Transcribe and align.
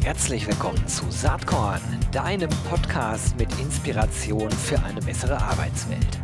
Herzlich 0.00 0.48
willkommen 0.48 0.86
zu 0.88 1.08
Saatkorn, 1.10 1.80
deinem 2.10 2.50
Podcast 2.68 3.36
mit 3.38 3.48
Inspiration 3.60 4.50
für 4.50 4.82
eine 4.82 5.00
bessere 5.00 5.36
Arbeitswelt. 5.40 6.18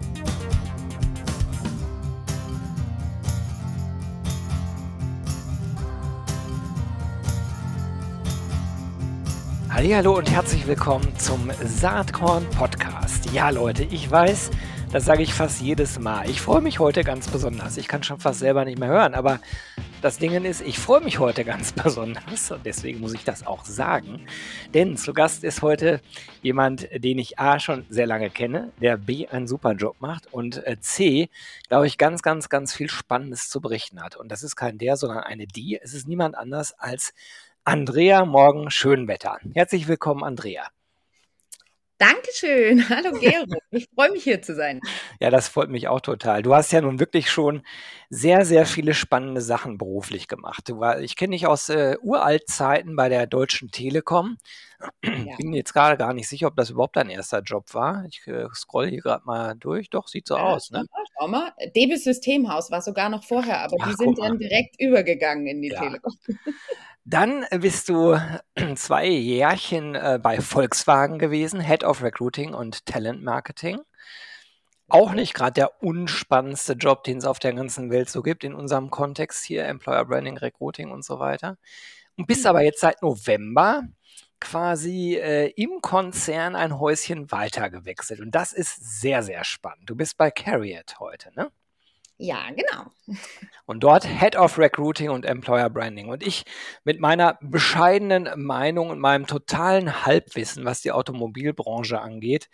Hallo 9.70 10.16
und 10.16 10.28
herzlich 10.28 10.66
willkommen 10.66 11.16
zum 11.18 11.52
Saatkorn 11.64 12.44
Podcast. 12.50 13.32
Ja, 13.32 13.50
Leute, 13.50 13.84
ich 13.84 14.10
weiß, 14.10 14.50
das 14.90 15.04
sage 15.04 15.22
ich 15.22 15.34
fast 15.34 15.60
jedes 15.60 16.00
Mal. 16.00 16.28
Ich 16.28 16.40
freue 16.40 16.62
mich 16.62 16.80
heute 16.80 17.04
ganz 17.04 17.28
besonders. 17.28 17.76
Ich 17.76 17.86
kann 17.86 18.02
schon 18.02 18.18
fast 18.18 18.40
selber 18.40 18.64
nicht 18.64 18.80
mehr 18.80 18.88
hören, 18.88 19.14
aber 19.14 19.38
das 20.02 20.18
Ding 20.18 20.44
ist, 20.44 20.60
ich 20.60 20.78
freue 20.78 21.00
mich 21.00 21.18
heute 21.18 21.44
ganz 21.44 21.72
besonders 21.82 22.50
und 22.50 22.64
deswegen 22.64 23.00
muss 23.00 23.14
ich 23.14 23.24
das 23.24 23.46
auch 23.46 23.64
sagen. 23.64 24.26
Denn 24.74 24.96
zu 24.96 25.12
Gast 25.12 25.44
ist 25.44 25.62
heute 25.62 26.00
jemand, 26.42 26.88
den 26.92 27.18
ich 27.18 27.38
A 27.38 27.58
schon 27.58 27.84
sehr 27.88 28.06
lange 28.06 28.30
kenne, 28.30 28.72
der 28.80 28.96
B 28.96 29.26
einen 29.26 29.46
super 29.46 29.72
Job 29.72 29.96
macht 30.00 30.32
und 30.32 30.64
äh, 30.66 30.78
C, 30.80 31.28
glaube 31.68 31.86
ich, 31.86 31.98
ganz, 31.98 32.22
ganz, 32.22 32.48
ganz 32.48 32.72
viel 32.74 32.88
Spannendes 32.88 33.48
zu 33.48 33.60
berichten 33.60 34.00
hat. 34.02 34.16
Und 34.16 34.30
das 34.30 34.42
ist 34.42 34.56
kein 34.56 34.78
der, 34.78 34.96
sondern 34.96 35.18
eine 35.18 35.46
die. 35.46 35.78
Es 35.80 35.94
ist 35.94 36.06
niemand 36.06 36.36
anders 36.36 36.78
als 36.78 37.12
Andrea 37.64 38.24
Morgen 38.24 38.70
Schönwetter. 38.70 39.38
Herzlich 39.54 39.88
willkommen, 39.88 40.22
Andrea. 40.22 40.68
Dankeschön. 41.98 42.88
Hallo 42.88 43.10
Gero. 43.18 43.44
Ich 43.70 43.88
freue 43.92 44.12
mich 44.12 44.22
hier 44.22 44.40
zu 44.40 44.54
sein. 44.54 44.80
Ja, 45.20 45.30
das 45.30 45.48
freut 45.48 45.68
mich 45.68 45.88
auch 45.88 46.00
total. 46.00 46.42
Du 46.42 46.54
hast 46.54 46.70
ja 46.70 46.80
nun 46.80 47.00
wirklich 47.00 47.28
schon 47.28 47.62
sehr, 48.08 48.44
sehr 48.44 48.66
viele 48.66 48.94
spannende 48.94 49.40
Sachen 49.40 49.78
beruflich 49.78 50.28
gemacht. 50.28 50.70
War, 50.78 51.00
ich 51.00 51.16
kenne 51.16 51.32
dich 51.32 51.46
aus 51.46 51.68
äh, 51.68 51.96
Uraltzeiten 52.00 52.94
bei 52.94 53.08
der 53.08 53.26
Deutschen 53.26 53.70
Telekom. 53.70 54.38
Ja. 55.02 55.34
Bin 55.36 55.52
jetzt 55.54 55.72
gerade 55.72 55.96
gar 55.96 56.14
nicht 56.14 56.28
sicher, 56.28 56.46
ob 56.46 56.54
das 56.54 56.70
überhaupt 56.70 56.96
dein 56.96 57.10
erster 57.10 57.40
Job 57.40 57.74
war. 57.74 58.04
Ich 58.08 58.24
äh, 58.28 58.46
scroll 58.54 58.88
hier 58.88 59.00
gerade 59.00 59.24
mal 59.24 59.56
durch. 59.56 59.90
Doch, 59.90 60.06
sieht 60.06 60.28
so 60.28 60.36
ja, 60.36 60.44
aus, 60.44 60.70
ne? 60.70 60.84
Schau 61.18 61.26
mal. 61.26 61.52
Debis 61.74 62.04
Systemhaus 62.04 62.70
war 62.70 62.80
sogar 62.80 63.08
noch 63.08 63.24
vorher, 63.24 63.60
aber 63.62 63.76
Ach, 63.80 63.88
die 63.88 63.94
sind 63.94 64.20
dann 64.20 64.38
direkt 64.38 64.80
übergegangen 64.80 65.48
in 65.48 65.62
die 65.62 65.70
ja. 65.70 65.80
Telekom. 65.80 66.14
Dann 67.10 67.46
bist 67.50 67.88
du 67.88 68.18
zwei 68.76 69.06
Jährchen 69.06 69.94
äh, 69.94 70.20
bei 70.22 70.42
Volkswagen 70.42 71.18
gewesen, 71.18 71.58
Head 71.58 71.82
of 71.82 72.02
Recruiting 72.02 72.52
und 72.52 72.84
Talent 72.84 73.22
Marketing. 73.22 73.80
Auch 74.88 75.12
nicht 75.12 75.32
gerade 75.32 75.54
der 75.54 75.82
unspannendste 75.82 76.74
Job, 76.74 77.04
den 77.04 77.16
es 77.16 77.24
auf 77.24 77.38
der 77.38 77.54
ganzen 77.54 77.90
Welt 77.90 78.10
so 78.10 78.20
gibt, 78.20 78.44
in 78.44 78.54
unserem 78.54 78.90
Kontext 78.90 79.42
hier, 79.44 79.64
Employer 79.64 80.04
Branding, 80.04 80.36
Recruiting 80.36 80.90
und 80.90 81.02
so 81.02 81.18
weiter. 81.18 81.56
Und 82.18 82.26
bist 82.26 82.44
aber 82.46 82.60
jetzt 82.60 82.80
seit 82.80 83.00
November 83.00 83.84
quasi 84.38 85.16
äh, 85.16 85.50
im 85.56 85.80
Konzern 85.80 86.56
ein 86.56 86.78
Häuschen 86.78 87.32
weiter 87.32 87.70
gewechselt. 87.70 88.20
Und 88.20 88.32
das 88.32 88.52
ist 88.52 89.00
sehr, 89.00 89.22
sehr 89.22 89.44
spannend. 89.44 89.88
Du 89.88 89.96
bist 89.96 90.18
bei 90.18 90.30
Carriot 90.30 91.00
heute, 91.00 91.30
ne? 91.34 91.50
Ja, 92.20 92.50
genau. 92.50 92.90
Und 93.66 93.84
dort 93.84 94.04
Head 94.04 94.34
of 94.36 94.58
Recruiting 94.58 95.10
und 95.10 95.24
Employer 95.24 95.70
Branding. 95.70 96.08
Und 96.08 96.26
ich 96.26 96.44
mit 96.82 96.98
meiner 97.00 97.38
bescheidenen 97.40 98.28
Meinung 98.44 98.90
und 98.90 98.98
meinem 98.98 99.26
totalen 99.28 100.04
Halbwissen, 100.04 100.64
was 100.64 100.80
die 100.80 100.90
Automobilbranche 100.90 102.00
angeht, 102.00 102.48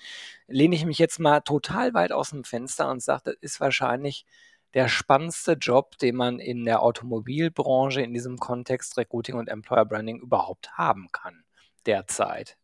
lehne 0.48 0.75
ich 0.75 0.85
mich 0.85 0.98
jetzt 0.98 1.19
mal 1.19 1.41
total 1.41 1.95
weit 1.95 2.12
aus 2.12 2.31
dem 2.31 2.45
Fenster 2.45 2.91
und 2.91 3.03
sage, 3.03 3.23
das 3.25 3.37
ist 3.41 3.61
wahrscheinlich 3.61 4.27
der 4.75 4.89
spannendste 4.89 5.53
Job, 5.53 5.97
den 5.98 6.17
man 6.17 6.41
in 6.41 6.65
der 6.67 6.83
Automobilbranche 6.83 8.03
in 8.03 8.12
diesem 8.12 8.39
Kontext 8.39 8.98
Recruiting 8.98 9.37
und 9.37 9.48
Employer 9.48 9.87
Branding 9.87 10.20
überhaupt 10.20 10.73
haben 10.73 11.09
kann 11.11 11.45
derzeit. 11.87 12.59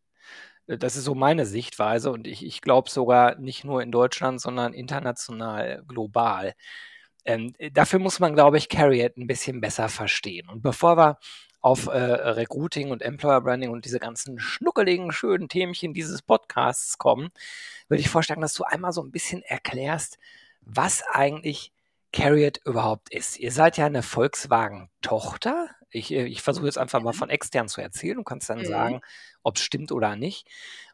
Das 0.67 0.97
ist 0.97 1.05
so 1.05 1.15
meine 1.17 1.47
Sichtweise 1.47 2.13
und 2.13 2.27
ich, 2.29 2.45
ich 2.47 2.61
glaube 2.61 2.91
sogar 2.91 3.37
nicht 3.37 3.65
nur 3.65 3.83
in 3.83 3.91
Deutschland, 3.91 4.41
sondern 4.41 4.73
international, 4.73 5.83
global. 5.89 6.55
Ähm, 7.25 7.55
dafür 7.73 7.99
muss 7.99 8.21
man, 8.21 8.35
glaube 8.35 8.59
ich, 8.59 8.69
Carriot 8.69 9.17
ein 9.17 9.27
bisschen 9.27 9.61
besser 9.61 9.89
verstehen. 9.89 10.49
Und 10.49 10.63
bevor 10.63 10.97
wir 10.97 11.19
auf 11.61 11.87
äh, 11.87 11.99
Recruiting 11.99 12.91
und 12.91 13.03
Employer 13.03 13.41
Branding 13.41 13.71
und 13.71 13.85
diese 13.85 13.99
ganzen 13.99 14.39
schnuckeligen, 14.39 15.13
schönen 15.13 15.49
Themchen 15.49 15.93
dieses 15.93 16.23
Podcasts 16.23 16.97
kommen, 16.97 17.31
würde 17.89 18.01
ich 18.01 18.09
vorschlagen, 18.09 18.41
dass 18.41 18.55
du 18.55 18.65
einmal 18.65 18.93
so 18.93 19.03
ein 19.03 19.11
bisschen 19.11 19.43
erklärst, 19.43 20.19
was 20.63 21.03
eigentlich 21.03 21.73
Carriot 22.13 22.61
überhaupt 22.65 23.13
ist. 23.13 23.39
Ihr 23.39 23.53
seid 23.53 23.77
ja 23.77 23.87
eine 23.87 24.03
Volkswagen-Tochter. 24.03 25.69
Ich, 25.91 26.11
äh, 26.13 26.25
ich 26.25 26.43
versuche 26.43 26.67
jetzt 26.67 26.79
einfach 26.79 27.03
mal 27.03 27.13
von 27.13 27.31
extern 27.31 27.69
zu 27.69 27.81
erzählen. 27.81 28.17
Du 28.17 28.25
kannst 28.25 28.49
dann 28.49 28.61
mhm. 28.61 28.67
sagen, 28.67 29.01
ob 29.43 29.57
es 29.57 29.63
stimmt 29.63 29.93
oder 29.93 30.17
nicht. 30.17 30.49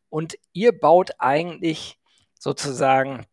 Und 0.09 0.37
ihr 0.53 0.79
baut 0.79 1.13
eigentlich 1.19 1.99
sozusagen 2.39 3.27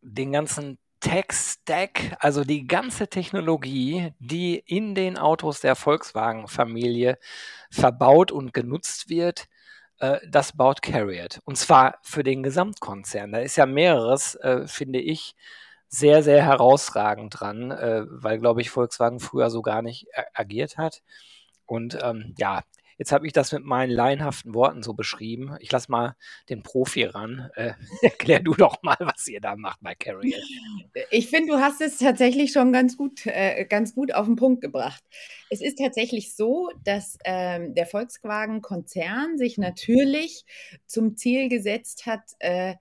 den 0.00 0.32
ganzen 0.32 0.78
Tech-Stack, 1.00 2.16
also 2.20 2.44
die 2.44 2.66
ganze 2.66 3.08
Technologie, 3.08 4.12
die 4.18 4.58
in 4.58 4.94
den 4.94 5.18
Autos 5.18 5.60
der 5.60 5.76
Volkswagen-Familie 5.76 7.18
verbaut 7.70 8.32
und 8.32 8.52
genutzt 8.54 9.08
wird, 9.08 9.46
äh, 10.00 10.18
das 10.28 10.56
baut 10.56 10.82
Carriot. 10.82 11.40
Und 11.44 11.56
zwar 11.56 11.98
für 12.02 12.22
den 12.22 12.42
Gesamtkonzern. 12.42 13.32
Da 13.32 13.38
ist 13.40 13.56
ja 13.56 13.66
mehreres, 13.66 14.34
äh, 14.36 14.66
finde 14.66 15.00
ich, 15.00 15.34
sehr, 15.88 16.22
sehr 16.22 16.42
herausragend 16.44 17.40
dran, 17.40 17.70
äh, 17.70 18.04
weil, 18.08 18.38
glaube 18.38 18.60
ich, 18.60 18.70
Volkswagen 18.70 19.20
früher 19.20 19.50
so 19.50 19.62
gar 19.62 19.82
nicht 19.82 20.06
agiert 20.34 20.76
hat. 20.78 21.02
Und 21.66 21.98
ähm, 22.02 22.34
ja, 22.38 22.62
Jetzt 22.98 23.12
habe 23.12 23.26
ich 23.26 23.32
das 23.32 23.52
mit 23.52 23.64
meinen 23.64 23.90
laienhaften 23.90 24.54
Worten 24.54 24.82
so 24.82 24.92
beschrieben. 24.92 25.56
Ich 25.60 25.70
lasse 25.70 25.90
mal 25.90 26.16
den 26.48 26.64
Profi 26.64 27.04
ran. 27.04 27.48
Äh, 27.54 27.72
erklär 28.02 28.40
du 28.40 28.54
doch 28.54 28.82
mal, 28.82 28.96
was 28.98 29.28
ihr 29.28 29.40
da 29.40 29.56
macht 29.56 29.78
bei 29.80 29.94
Carrier. 29.94 30.38
Ich 31.10 31.28
finde, 31.28 31.52
du 31.52 31.58
hast 31.60 31.80
es 31.80 31.98
tatsächlich 31.98 32.52
schon 32.52 32.72
ganz 32.72 32.96
gut, 32.96 33.24
äh, 33.26 33.64
ganz 33.66 33.94
gut 33.94 34.12
auf 34.12 34.26
den 34.26 34.36
Punkt 34.36 34.60
gebracht. 34.60 35.02
Es 35.48 35.62
ist 35.62 35.78
tatsächlich 35.78 36.34
so, 36.34 36.70
dass 36.84 37.18
ähm, 37.24 37.74
der 37.74 37.86
Volkswagen-Konzern 37.86 39.38
sich 39.38 39.58
natürlich 39.58 40.44
zum 40.86 41.16
Ziel 41.16 41.48
gesetzt 41.48 42.06
hat, 42.06 42.22
äh, 42.40 42.74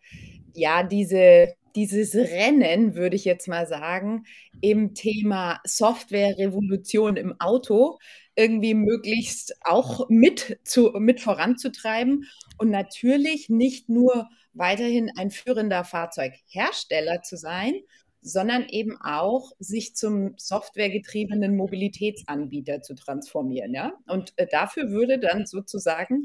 ja, 0.53 0.81
diese 0.81 1.55
dieses 1.75 2.15
Rennen, 2.15 2.95
würde 2.95 3.15
ich 3.15 3.23
jetzt 3.23 3.47
mal 3.47 3.67
sagen, 3.67 4.23
im 4.61 4.95
Thema 4.95 5.61
Software-Revolution 5.63 7.17
im 7.17 7.39
Auto 7.39 7.99
irgendwie 8.37 8.75
möglichst 8.75 9.55
auch 9.65 10.07
mit, 10.09 10.59
zu, 10.63 10.91
mit 10.97 11.19
voranzutreiben 11.19 12.25
und 12.57 12.69
natürlich 12.69 13.49
nicht 13.49 13.89
nur 13.89 14.29
weiterhin 14.53 15.11
ein 15.17 15.31
führender 15.31 15.83
Fahrzeughersteller 15.83 17.23
zu 17.23 17.35
sein, 17.35 17.73
sondern 18.21 18.67
eben 18.69 18.97
auch 19.01 19.51
sich 19.59 19.95
zum 19.95 20.33
softwaregetriebenen 20.37 21.55
Mobilitätsanbieter 21.55 22.81
zu 22.81 22.93
transformieren. 22.93 23.73
Ja? 23.73 23.93
Und 24.07 24.33
äh, 24.37 24.47
dafür 24.49 24.91
würde 24.91 25.19
dann 25.19 25.45
sozusagen 25.45 26.21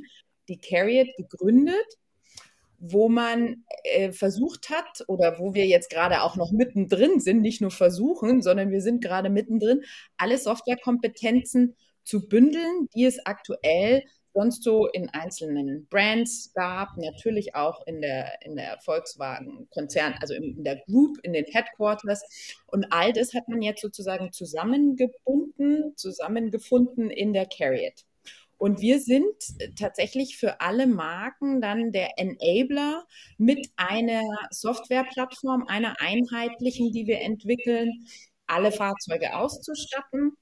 die 0.49 0.59
Carriot 0.59 1.09
gegründet 1.17 1.87
wo 2.85 3.09
man 3.09 3.65
äh, 3.85 4.11
versucht 4.11 4.69
hat 4.69 5.05
oder 5.07 5.39
wo 5.39 5.55
wir 5.55 5.67
jetzt 5.67 5.89
gerade 5.89 6.23
auch 6.23 6.35
noch 6.35 6.51
mittendrin 6.51 7.21
sind, 7.21 7.41
nicht 7.41 7.61
nur 7.61 7.71
versuchen, 7.71 8.43
sondern 8.43 8.73
wir 8.73 8.83
sind 8.83 9.05
gerade 9.05 9.31
mittendrin, 9.31 9.83
alle 10.17 10.37
Softwarekompetenzen 10.37 11.77
zu 12.05 12.29
bündeln, 12.29 12.89
die 12.95 13.05
es 13.05 13.25
aktuell 13.25 14.05
sonst 14.35 14.63
so 14.63 14.87
in 14.87 15.11
einzelnen 15.11 15.87
Brands 15.89 16.53
gab, 16.55 16.97
natürlich 16.97 17.55
auch 17.55 17.87
in 17.87 18.01
der, 18.01 18.41
in 18.43 18.57
der 18.57 18.79
Volkswagen-Konzern, 18.81 20.15
also 20.21 20.35
in 20.35 20.65
der 20.65 20.77
Group, 20.87 21.19
in 21.23 21.33
den 21.33 21.45
Headquarters. 21.45 22.23
Und 22.67 22.87
all 22.91 23.13
das 23.13 23.35
hat 23.35 23.49
man 23.49 23.63
jetzt 23.63 23.83
sozusagen 23.83 24.33
zusammengebunden, 24.33 25.97
zusammengefunden 25.97 27.11
in 27.11 27.33
der 27.33 27.47
Carriot. 27.47 28.05
Und 28.57 28.81
wir 28.81 29.01
sind 29.01 29.35
tatsächlich 29.77 30.37
für 30.37 30.61
alle 30.61 30.87
Marken 30.87 31.61
dann 31.61 31.91
der 31.91 32.17
Enabler 32.17 33.05
mit 33.37 33.69
einer 33.75 34.23
Softwareplattform, 34.51 35.67
einer 35.67 36.01
einheitlichen, 36.01 36.93
die 36.93 37.09
wir 37.09 37.21
entwickeln, 37.23 38.07
alle 38.47 38.71
Fahrzeuge 38.71 39.35
auszustatten. 39.35 40.37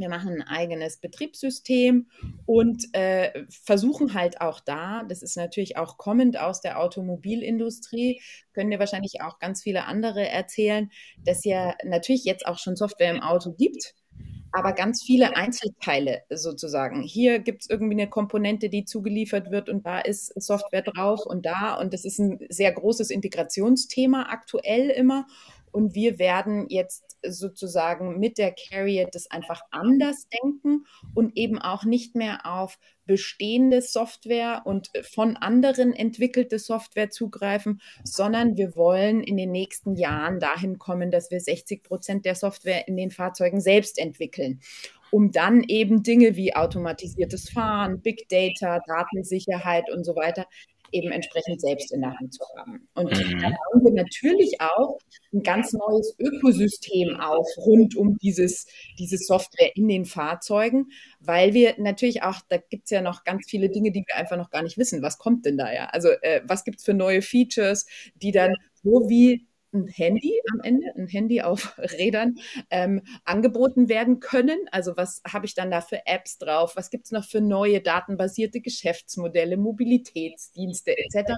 Wir 0.00 0.08
machen 0.08 0.40
ein 0.40 0.42
eigenes 0.42 0.98
Betriebssystem 0.98 2.08
und 2.46 2.86
äh, 2.92 3.44
versuchen 3.48 4.14
halt 4.14 4.40
auch 4.40 4.60
da, 4.60 5.04
das 5.08 5.22
ist 5.22 5.36
natürlich 5.36 5.76
auch 5.76 5.98
kommend 5.98 6.38
aus 6.38 6.60
der 6.60 6.80
Automobilindustrie, 6.80 8.20
können 8.52 8.70
dir 8.70 8.78
wahrscheinlich 8.78 9.20
auch 9.22 9.38
ganz 9.38 9.62
viele 9.62 9.84
andere 9.84 10.28
erzählen, 10.28 10.90
dass 11.24 11.44
ja 11.44 11.74
natürlich 11.84 12.24
jetzt 12.24 12.46
auch 12.46 12.58
schon 12.58 12.76
Software 12.76 13.10
im 13.10 13.22
Auto 13.22 13.52
gibt 13.52 13.94
aber 14.52 14.72
ganz 14.72 15.02
viele 15.02 15.36
Einzelteile 15.36 16.22
sozusagen. 16.28 17.02
Hier 17.02 17.38
gibt 17.38 17.62
es 17.62 17.70
irgendwie 17.70 17.94
eine 17.94 18.08
Komponente, 18.08 18.68
die 18.68 18.84
zugeliefert 18.84 19.50
wird 19.50 19.68
und 19.68 19.86
da 19.86 20.00
ist 20.00 20.32
Software 20.40 20.82
drauf 20.82 21.24
und 21.24 21.46
da. 21.46 21.74
Und 21.74 21.94
das 21.94 22.04
ist 22.04 22.18
ein 22.18 22.38
sehr 22.48 22.72
großes 22.72 23.10
Integrationsthema 23.10 24.26
aktuell 24.28 24.90
immer. 24.90 25.26
Und 25.72 25.94
wir 25.94 26.18
werden 26.18 26.66
jetzt 26.68 27.18
sozusagen 27.26 28.18
mit 28.18 28.38
der 28.38 28.54
Carrier 28.54 29.08
das 29.10 29.30
einfach 29.30 29.62
anders 29.70 30.26
denken 30.42 30.84
und 31.14 31.36
eben 31.36 31.58
auch 31.58 31.84
nicht 31.84 32.14
mehr 32.14 32.46
auf 32.46 32.78
bestehende 33.06 33.82
Software 33.82 34.62
und 34.64 34.90
von 35.02 35.36
anderen 35.36 35.92
entwickelte 35.92 36.58
Software 36.58 37.10
zugreifen, 37.10 37.80
sondern 38.04 38.56
wir 38.56 38.76
wollen 38.76 39.22
in 39.22 39.36
den 39.36 39.50
nächsten 39.50 39.96
Jahren 39.96 40.38
dahin 40.38 40.78
kommen, 40.78 41.10
dass 41.10 41.30
wir 41.30 41.40
60 41.40 41.82
Prozent 41.82 42.24
der 42.24 42.34
Software 42.34 42.86
in 42.86 42.96
den 42.96 43.10
Fahrzeugen 43.10 43.60
selbst 43.60 43.98
entwickeln 43.98 44.60
um 45.12 45.32
dann 45.32 45.64
eben 45.64 46.02
Dinge 46.04 46.36
wie 46.36 46.54
automatisiertes 46.54 47.50
Fahren, 47.50 48.00
Big 48.00 48.28
Data, 48.28 48.80
Datensicherheit 48.86 49.90
und 49.92 50.04
so 50.04 50.14
weiter 50.14 50.46
eben 50.92 51.10
entsprechend 51.10 51.60
selbst 51.60 51.92
in 51.92 52.00
der 52.00 52.18
Hand 52.18 52.34
zu 52.34 52.44
haben. 52.56 52.88
Und 52.94 53.10
mhm. 53.10 53.40
da 53.40 53.48
bauen 53.48 53.84
wir 53.84 53.92
natürlich 53.92 54.60
auch 54.60 54.98
ein 55.32 55.42
ganz 55.42 55.72
neues 55.72 56.14
Ökosystem 56.18 57.18
auf 57.20 57.46
rund 57.58 57.96
um 57.96 58.16
dieses, 58.18 58.66
diese 58.98 59.16
Software 59.16 59.76
in 59.76 59.88
den 59.88 60.04
Fahrzeugen, 60.04 60.88
weil 61.20 61.54
wir 61.54 61.74
natürlich 61.78 62.22
auch, 62.22 62.40
da 62.48 62.56
gibt 62.56 62.84
es 62.84 62.90
ja 62.90 63.02
noch 63.02 63.24
ganz 63.24 63.46
viele 63.48 63.70
Dinge, 63.70 63.92
die 63.92 64.04
wir 64.06 64.16
einfach 64.16 64.36
noch 64.36 64.50
gar 64.50 64.62
nicht 64.62 64.78
wissen. 64.78 65.02
Was 65.02 65.18
kommt 65.18 65.46
denn 65.46 65.58
da 65.58 65.72
ja? 65.72 65.86
Also 65.86 66.08
äh, 66.22 66.42
was 66.44 66.64
gibt 66.64 66.78
es 66.78 66.84
für 66.84 66.94
neue 66.94 67.22
Features, 67.22 67.86
die 68.14 68.32
dann 68.32 68.54
so 68.82 69.08
wie 69.08 69.46
ein 69.72 69.88
Handy 69.88 70.40
am 70.52 70.60
Ende, 70.60 70.86
ein 70.96 71.06
Handy 71.06 71.42
auf 71.42 71.78
Rädern 71.78 72.36
ähm, 72.70 73.02
angeboten 73.24 73.88
werden 73.88 74.20
können. 74.20 74.58
Also 74.72 74.96
was 74.96 75.22
habe 75.26 75.46
ich 75.46 75.54
dann 75.54 75.70
da 75.70 75.80
für 75.80 76.06
Apps 76.06 76.38
drauf? 76.38 76.76
Was 76.76 76.90
gibt 76.90 77.06
es 77.06 77.12
noch 77.12 77.24
für 77.24 77.40
neue 77.40 77.80
datenbasierte 77.80 78.60
Geschäftsmodelle, 78.60 79.56
Mobilitätsdienste 79.56 80.96
etc., 80.96 81.32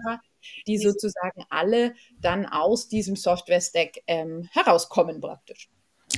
die 0.66 0.78
sozusagen 0.78 1.44
alle 1.50 1.94
dann 2.20 2.46
aus 2.46 2.88
diesem 2.88 3.16
Software-Stack 3.16 4.02
ähm, 4.06 4.48
herauskommen 4.52 5.20
praktisch. 5.20 5.68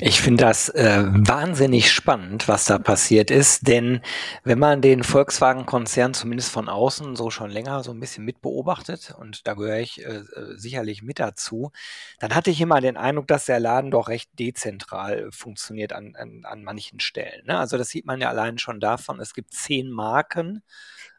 Ich 0.00 0.20
finde 0.20 0.42
das 0.44 0.70
äh, 0.70 1.04
wahnsinnig 1.06 1.92
spannend, 1.92 2.48
was 2.48 2.64
da 2.64 2.78
passiert 2.78 3.30
ist, 3.30 3.68
denn 3.68 4.00
wenn 4.42 4.58
man 4.58 4.82
den 4.82 5.04
Volkswagen-Konzern 5.04 6.14
zumindest 6.14 6.50
von 6.50 6.68
außen 6.68 7.14
so 7.14 7.30
schon 7.30 7.50
länger 7.50 7.84
so 7.84 7.92
ein 7.92 8.00
bisschen 8.00 8.24
mitbeobachtet, 8.24 9.14
und 9.16 9.46
da 9.46 9.54
gehöre 9.54 9.78
ich 9.78 10.04
äh, 10.04 10.16
äh, 10.16 10.56
sicherlich 10.56 11.02
mit 11.02 11.20
dazu, 11.20 11.70
dann 12.18 12.34
hatte 12.34 12.50
ich 12.50 12.60
immer 12.60 12.80
den 12.80 12.96
Eindruck, 12.96 13.28
dass 13.28 13.46
der 13.46 13.60
Laden 13.60 13.92
doch 13.92 14.08
recht 14.08 14.30
dezentral 14.36 15.30
funktioniert 15.30 15.92
an, 15.92 16.16
an, 16.16 16.40
an 16.44 16.64
manchen 16.64 16.98
Stellen. 16.98 17.46
Ne? 17.46 17.56
Also 17.56 17.78
das 17.78 17.88
sieht 17.88 18.04
man 18.04 18.20
ja 18.20 18.30
allein 18.30 18.58
schon 18.58 18.80
davon, 18.80 19.20
es 19.20 19.32
gibt 19.32 19.54
zehn 19.54 19.90
Marken 19.90 20.64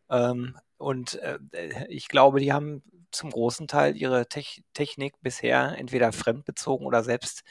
ähm, 0.10 0.58
und 0.78 1.16
äh, 1.22 1.40
ich 1.88 2.10
glaube, 2.10 2.42
die 2.42 2.52
haben 2.52 2.84
zum 3.12 3.30
großen 3.30 3.68
Teil 3.68 3.96
ihre 3.96 4.28
Te 4.28 4.44
Technik 4.74 5.14
bisher 5.22 5.78
entweder 5.78 6.12
fremdbezogen 6.12 6.86
oder 6.86 7.04
selbst 7.04 7.44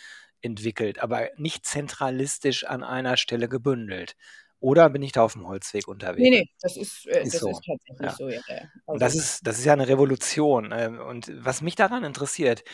entwickelt, 0.45 0.99
aber 0.99 1.31
nicht 1.37 1.67
zentralistisch 1.67 2.65
an 2.65 2.83
einer 2.83 3.17
Stelle 3.17 3.49
gebündelt. 3.49 4.17
Oder 4.61 4.89
bin 4.89 5.03
ich 5.03 5.13
da 5.13 5.23
auf 5.23 5.35
dem 5.35 5.47
Holzweg 5.47 5.89
unterwegs? 5.89 6.23
Nee, 6.23 6.31
nee, 6.31 6.49
das 6.63 6.77
ist, 6.79 7.07
äh, 7.07 7.23
ist 7.23 7.35
das 7.35 7.41
so. 7.41 7.51
ist 7.51 7.65
tatsächlich 7.67 8.01
ja. 8.01 8.13
so. 8.13 8.29
Ja, 8.31 8.41
Also 8.87 8.99
das 8.99 9.15
ist, 9.15 9.47
das 9.47 9.59
ist 9.59 9.65
ja 9.67 9.75
eine 9.75 9.89
Revolution. 9.89 10.73
Ähm, 10.75 11.01
und 11.01 11.31
was 11.45 11.61
mich 11.61 11.75
daran 11.75 12.03
interessiert, 12.03 12.65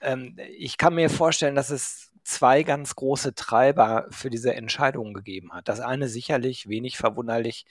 ähm, 0.00 0.36
ich 0.56 0.78
kann 0.78 0.94
mir 0.94 1.08
vorstellen, 1.10 1.54
dass 1.54 1.70
es 1.70 2.10
zwei 2.24 2.62
ganz 2.62 2.94
große 2.96 3.34
Treiber 3.34 4.06
für 4.10 4.30
diese 4.30 4.54
Entscheidungen 4.54 5.14
gegeben 5.14 5.52
hat. 5.52 5.68
Das 5.68 5.80
eine 5.80 6.08
sicherlich 6.08 6.68
wenig 6.68 6.96
verwunderlich 6.96 7.66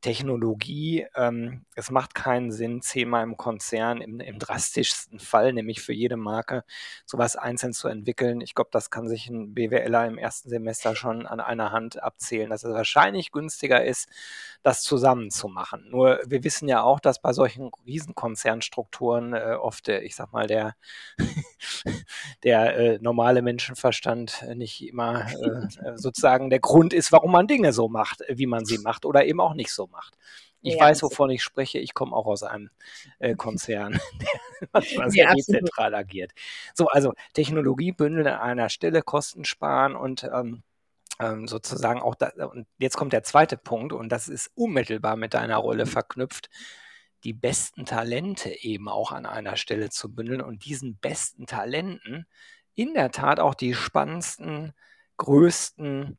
Technologie. 0.00 1.06
Ähm, 1.14 1.64
es 1.74 1.90
macht 1.90 2.14
keinen 2.14 2.52
Sinn, 2.52 2.82
zehnmal 2.82 3.24
im 3.24 3.36
Konzern 3.36 4.00
im, 4.00 4.20
im, 4.20 4.38
drastischsten 4.38 5.18
Fall, 5.18 5.52
nämlich 5.52 5.80
für 5.80 5.92
jede 5.92 6.16
Marke, 6.16 6.64
sowas 7.06 7.36
einzeln 7.36 7.72
zu 7.72 7.88
entwickeln. 7.88 8.40
Ich 8.40 8.54
glaube, 8.54 8.70
das 8.72 8.90
kann 8.90 9.08
sich 9.08 9.28
ein 9.28 9.54
BWLer 9.54 10.06
im 10.06 10.18
ersten 10.18 10.50
Semester 10.50 10.94
schon 10.94 11.26
an 11.26 11.40
einer 11.40 11.72
Hand 11.72 12.02
abzählen, 12.02 12.50
dass 12.50 12.62
es 12.62 12.72
wahrscheinlich 12.72 13.32
günstiger 13.32 13.84
ist, 13.84 14.08
das 14.62 14.82
zusammen 14.82 15.30
zu 15.30 15.48
machen. 15.48 15.88
Nur 15.90 16.20
wir 16.26 16.44
wissen 16.44 16.68
ja 16.68 16.82
auch, 16.82 17.00
dass 17.00 17.20
bei 17.20 17.32
solchen 17.32 17.70
Riesenkonzernstrukturen 17.86 19.32
äh, 19.34 19.56
oft, 19.60 19.88
äh, 19.88 20.00
ich 20.00 20.14
sag 20.14 20.32
mal, 20.32 20.46
der, 20.46 20.76
der 22.44 22.76
äh, 22.76 22.98
normale 23.00 23.42
Menschenverstand 23.42 24.44
nicht 24.54 24.86
immer 24.86 25.26
äh, 25.26 25.96
sozusagen 25.96 26.50
der 26.50 26.60
Grund 26.60 26.92
ist, 26.92 27.12
warum 27.12 27.32
man 27.32 27.46
Dinge 27.46 27.72
so 27.72 27.88
macht, 27.88 28.22
wie 28.28 28.46
man 28.46 28.64
sie 28.64 28.78
macht 28.78 29.04
oder 29.04 29.24
eben 29.24 29.40
auch 29.40 29.54
nicht 29.54 29.72
so 29.72 29.85
macht. 29.88 30.16
Ich 30.62 30.74
ja, 30.74 30.80
weiß, 30.80 31.02
wovon 31.02 31.30
ich 31.30 31.42
spreche. 31.42 31.78
Ich 31.78 31.94
komme 31.94 32.14
auch 32.14 32.26
aus 32.26 32.42
einem 32.42 32.70
äh, 33.18 33.34
Konzern, 33.36 33.98
der 34.74 35.10
sehr 35.10 35.26
ja, 35.26 35.34
dezentral 35.34 35.94
agiert. 35.94 36.32
So, 36.74 36.88
also 36.88 37.12
Technologiebündel 37.34 38.26
an 38.26 38.40
einer 38.40 38.68
Stelle, 38.68 39.02
Kosten 39.02 39.44
sparen 39.44 39.94
und 39.94 40.24
ähm, 40.24 40.62
ähm, 41.18 41.48
sozusagen 41.48 42.00
auch 42.00 42.14
da, 42.14 42.28
und 42.46 42.66
jetzt 42.78 42.96
kommt 42.96 43.12
der 43.12 43.22
zweite 43.22 43.56
Punkt, 43.56 43.92
und 43.92 44.10
das 44.10 44.28
ist 44.28 44.50
unmittelbar 44.54 45.16
mit 45.16 45.34
deiner 45.34 45.56
Rolle 45.56 45.86
verknüpft, 45.86 46.50
die 47.24 47.32
besten 47.32 47.86
Talente 47.86 48.50
eben 48.62 48.88
auch 48.88 49.12
an 49.12 49.26
einer 49.26 49.56
Stelle 49.56 49.90
zu 49.90 50.14
bündeln 50.14 50.40
und 50.40 50.64
diesen 50.64 50.96
besten 50.96 51.46
Talenten 51.46 52.26
in 52.74 52.94
der 52.94 53.10
Tat 53.10 53.40
auch 53.40 53.54
die 53.54 53.74
spannendsten, 53.74 54.74
größten 55.16 56.18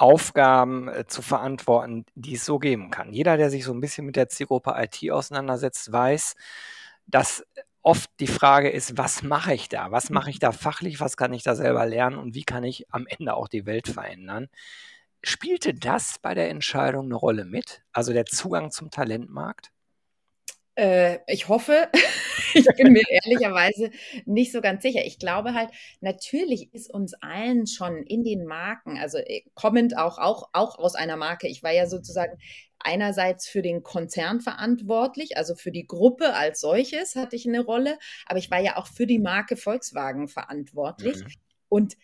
Aufgaben 0.00 0.88
äh, 0.88 1.06
zu 1.06 1.22
verantworten, 1.22 2.04
die 2.14 2.34
es 2.34 2.44
so 2.44 2.58
geben 2.58 2.90
kann. 2.90 3.12
Jeder, 3.12 3.36
der 3.36 3.50
sich 3.50 3.64
so 3.64 3.72
ein 3.72 3.80
bisschen 3.80 4.06
mit 4.06 4.16
der 4.16 4.28
Zielgruppe 4.28 4.74
IT 4.76 5.10
auseinandersetzt, 5.10 5.92
weiß, 5.92 6.36
dass 7.06 7.44
oft 7.82 8.10
die 8.20 8.26
Frage 8.26 8.70
ist, 8.70 8.98
was 8.98 9.22
mache 9.22 9.54
ich 9.54 9.68
da? 9.68 9.90
Was 9.90 10.10
mache 10.10 10.30
ich 10.30 10.38
da 10.38 10.52
fachlich? 10.52 11.00
Was 11.00 11.16
kann 11.16 11.32
ich 11.32 11.42
da 11.42 11.54
selber 11.54 11.86
lernen? 11.86 12.18
Und 12.18 12.34
wie 12.34 12.44
kann 12.44 12.64
ich 12.64 12.86
am 12.92 13.06
Ende 13.06 13.34
auch 13.34 13.48
die 13.48 13.66
Welt 13.66 13.88
verändern? 13.88 14.48
Spielte 15.22 15.74
das 15.74 16.18
bei 16.20 16.34
der 16.34 16.50
Entscheidung 16.50 17.06
eine 17.06 17.16
Rolle 17.16 17.44
mit? 17.44 17.82
Also 17.92 18.12
der 18.12 18.26
Zugang 18.26 18.70
zum 18.70 18.90
Talentmarkt? 18.90 19.72
Äh, 20.78 21.18
ich 21.26 21.48
hoffe, 21.48 21.88
ich 22.54 22.64
bin 22.76 22.92
mir 22.92 23.02
ehrlicherweise 23.08 23.90
nicht 24.26 24.52
so 24.52 24.60
ganz 24.60 24.82
sicher. 24.82 25.04
Ich 25.04 25.18
glaube 25.18 25.52
halt, 25.52 25.70
natürlich 26.00 26.72
ist 26.72 26.94
uns 26.94 27.14
allen 27.14 27.66
schon 27.66 28.04
in 28.04 28.22
den 28.22 28.44
Marken, 28.46 28.96
also 28.96 29.18
äh, 29.18 29.42
kommend 29.54 29.98
auch, 29.98 30.18
auch, 30.18 30.50
auch 30.52 30.78
aus 30.78 30.94
einer 30.94 31.16
Marke, 31.16 31.48
ich 31.48 31.64
war 31.64 31.72
ja 31.72 31.86
sozusagen 31.86 32.38
einerseits 32.78 33.48
für 33.48 33.60
den 33.60 33.82
Konzern 33.82 34.40
verantwortlich, 34.40 35.36
also 35.36 35.56
für 35.56 35.72
die 35.72 35.86
Gruppe 35.86 36.34
als 36.34 36.60
solches 36.60 37.16
hatte 37.16 37.34
ich 37.34 37.48
eine 37.48 37.64
Rolle, 37.64 37.98
aber 38.26 38.38
ich 38.38 38.52
war 38.52 38.60
ja 38.60 38.76
auch 38.76 38.86
für 38.86 39.08
die 39.08 39.18
Marke 39.18 39.56
Volkswagen 39.56 40.28
verantwortlich. 40.28 41.16
Mhm. 41.16 41.32
Und 41.68 41.96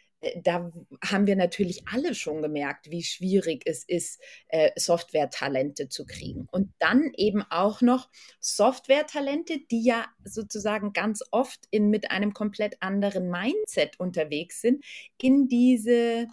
da 0.42 0.70
haben 1.04 1.26
wir 1.26 1.36
natürlich 1.36 1.86
alle 1.88 2.14
schon 2.14 2.42
gemerkt, 2.42 2.90
wie 2.90 3.02
schwierig 3.02 3.62
es 3.66 3.84
ist, 3.84 4.20
äh, 4.48 4.70
Software-Talente 4.76 5.88
zu 5.88 6.06
kriegen. 6.06 6.46
Und 6.50 6.72
dann 6.78 7.12
eben 7.16 7.42
auch 7.50 7.80
noch 7.80 8.08
Software-Talente, 8.40 9.60
die 9.70 9.84
ja 9.84 10.06
sozusagen 10.24 10.92
ganz 10.92 11.22
oft 11.30 11.60
in, 11.70 11.90
mit 11.90 12.10
einem 12.10 12.34
komplett 12.34 12.76
anderen 12.80 13.30
Mindset 13.30 14.00
unterwegs 14.00 14.60
sind, 14.60 14.84
in 15.20 15.48
diese 15.48 16.28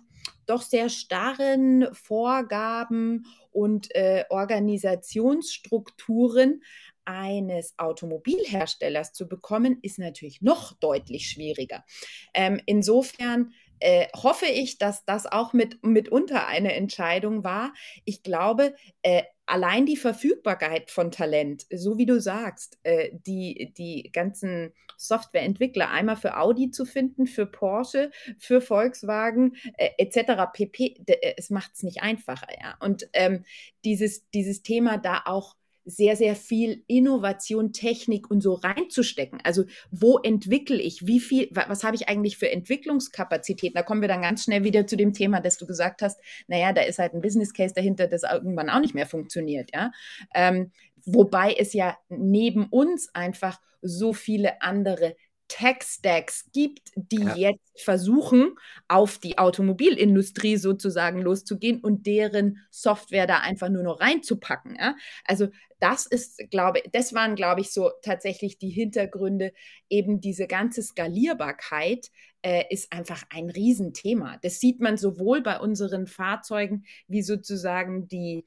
doch 0.45 0.61
sehr 0.61 0.89
starren 0.89 1.87
Vorgaben 1.93 3.25
und 3.51 3.93
äh, 3.95 4.25
Organisationsstrukturen 4.29 6.61
eines 7.05 7.73
Automobilherstellers 7.77 9.13
zu 9.13 9.27
bekommen, 9.27 9.79
ist 9.81 9.99
natürlich 9.99 10.41
noch 10.41 10.73
deutlich 10.73 11.29
schwieriger. 11.29 11.85
Ähm, 12.33 12.59
insofern 12.65 13.53
äh, 13.81 14.07
hoffe 14.15 14.45
ich, 14.45 14.77
dass 14.77 15.05
das 15.05 15.25
auch 15.25 15.53
mit, 15.53 15.83
mitunter 15.83 16.47
eine 16.47 16.73
Entscheidung 16.73 17.43
war. 17.43 17.73
Ich 18.05 18.23
glaube, 18.23 18.75
äh, 19.01 19.23
allein 19.45 19.85
die 19.85 19.97
Verfügbarkeit 19.97 20.91
von 20.91 21.11
Talent, 21.11 21.65
so 21.73 21.97
wie 21.97 22.05
du 22.05 22.21
sagst, 22.21 22.79
äh, 22.83 23.09
die, 23.25 23.73
die 23.77 24.09
ganzen 24.13 24.73
Softwareentwickler 24.97 25.89
einmal 25.89 26.15
für 26.15 26.37
Audi 26.37 26.71
zu 26.71 26.85
finden, 26.85 27.25
für 27.25 27.45
Porsche, 27.45 28.11
für 28.37 28.61
Volkswagen 28.61 29.55
äh, 29.77 29.89
etc. 29.97 30.51
pp, 30.53 31.03
äh, 31.07 31.33
es 31.37 31.49
macht 31.49 31.71
es 31.73 31.83
nicht 31.83 32.01
einfacher. 32.01 32.47
Ja? 32.61 32.77
Und 32.79 33.09
ähm, 33.13 33.43
dieses, 33.83 34.29
dieses 34.29 34.61
Thema 34.61 34.97
da 34.97 35.23
auch 35.25 35.55
sehr, 35.85 36.15
sehr 36.15 36.35
viel 36.35 36.83
Innovation, 36.87 37.73
Technik 37.73 38.29
und 38.29 38.41
so 38.41 38.53
reinzustecken. 38.53 39.39
Also 39.43 39.63
wo 39.89 40.19
entwickle 40.19 40.79
ich, 40.79 41.07
wie 41.07 41.19
viel, 41.19 41.49
was 41.51 41.83
habe 41.83 41.95
ich 41.95 42.07
eigentlich 42.07 42.37
für 42.37 42.51
Entwicklungskapazitäten? 42.51 43.75
Da 43.75 43.83
kommen 43.83 44.01
wir 44.01 44.07
dann 44.07 44.21
ganz 44.21 44.43
schnell 44.43 44.63
wieder 44.63 44.85
zu 44.85 44.95
dem 44.95 45.13
Thema, 45.13 45.41
dass 45.41 45.57
du 45.57 45.65
gesagt 45.65 46.01
hast, 46.01 46.19
naja, 46.47 46.73
da 46.73 46.81
ist 46.81 46.99
halt 46.99 47.13
ein 47.13 47.21
Business 47.21 47.53
Case 47.53 47.73
dahinter, 47.73 48.07
das 48.07 48.23
irgendwann 48.23 48.69
auch 48.69 48.79
nicht 48.79 48.93
mehr 48.93 49.07
funktioniert. 49.07 49.71
Ja? 49.73 49.91
Ähm, 50.35 50.71
wobei 51.05 51.53
es 51.57 51.73
ja 51.73 51.97
neben 52.09 52.67
uns 52.67 53.09
einfach 53.13 53.59
so 53.81 54.13
viele 54.13 54.61
andere 54.61 55.15
Tech-Stacks 55.51 56.51
gibt, 56.53 56.91
die 56.95 57.23
ja. 57.23 57.35
jetzt 57.35 57.83
versuchen, 57.83 58.55
auf 58.87 59.17
die 59.17 59.37
Automobilindustrie 59.37 60.55
sozusagen 60.55 61.21
loszugehen 61.21 61.81
und 61.81 62.05
deren 62.07 62.59
Software 62.69 63.27
da 63.27 63.39
einfach 63.39 63.67
nur 63.67 63.83
noch 63.83 63.99
reinzupacken. 63.99 64.77
Ja? 64.79 64.95
Also 65.25 65.49
das 65.81 66.05
ist, 66.05 66.39
glaube 66.51 66.81
das 66.91 67.13
waren, 67.13 67.35
glaube 67.35 67.61
ich, 67.61 67.71
so 67.71 67.91
tatsächlich 68.03 68.59
die 68.59 68.69
Hintergründe. 68.69 69.51
Eben 69.89 70.21
diese 70.21 70.45
ganze 70.47 70.83
Skalierbarkeit 70.83 72.11
äh, 72.43 72.63
ist 72.69 72.93
einfach 72.93 73.23
ein 73.29 73.49
Riesenthema. 73.49 74.37
Das 74.43 74.59
sieht 74.59 74.79
man 74.79 74.97
sowohl 74.97 75.41
bei 75.41 75.59
unseren 75.59 76.05
Fahrzeugen 76.05 76.85
wie 77.07 77.23
sozusagen 77.23 78.07
die 78.07 78.45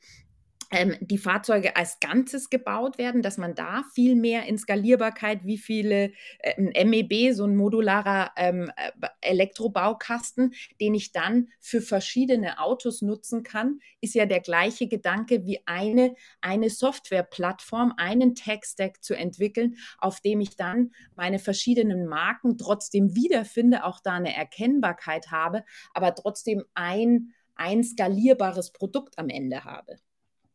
die 1.00 1.18
Fahrzeuge 1.18 1.76
als 1.76 2.00
Ganzes 2.00 2.50
gebaut 2.50 2.98
werden, 2.98 3.22
dass 3.22 3.38
man 3.38 3.54
da 3.54 3.84
viel 3.94 4.16
mehr 4.16 4.46
in 4.46 4.58
Skalierbarkeit, 4.58 5.44
wie 5.44 5.58
viele, 5.58 6.12
ein 6.56 6.88
MEB, 6.88 7.32
so 7.32 7.44
ein 7.44 7.56
modularer 7.56 8.32
ähm, 8.36 8.70
äh, 8.76 9.08
Elektrobaukasten, 9.20 10.54
den 10.80 10.94
ich 10.94 11.12
dann 11.12 11.48
für 11.60 11.80
verschiedene 11.80 12.58
Autos 12.58 13.02
nutzen 13.02 13.42
kann, 13.42 13.80
ist 14.00 14.14
ja 14.14 14.26
der 14.26 14.40
gleiche 14.40 14.88
Gedanke 14.88 15.44
wie 15.44 15.60
eine, 15.66 16.14
eine 16.40 16.70
Softwareplattform, 16.70 17.94
einen 17.96 18.34
Tech-Stack 18.34 19.02
zu 19.02 19.14
entwickeln, 19.14 19.76
auf 19.98 20.20
dem 20.20 20.40
ich 20.40 20.56
dann 20.56 20.92
meine 21.14 21.38
verschiedenen 21.38 22.06
Marken 22.06 22.58
trotzdem 22.58 23.14
wiederfinde, 23.14 23.84
auch 23.84 24.00
da 24.00 24.14
eine 24.14 24.34
Erkennbarkeit 24.34 25.30
habe, 25.30 25.64
aber 25.92 26.14
trotzdem 26.14 26.64
ein, 26.74 27.34
ein 27.54 27.84
skalierbares 27.84 28.72
Produkt 28.72 29.18
am 29.18 29.28
Ende 29.28 29.64
habe. 29.64 29.96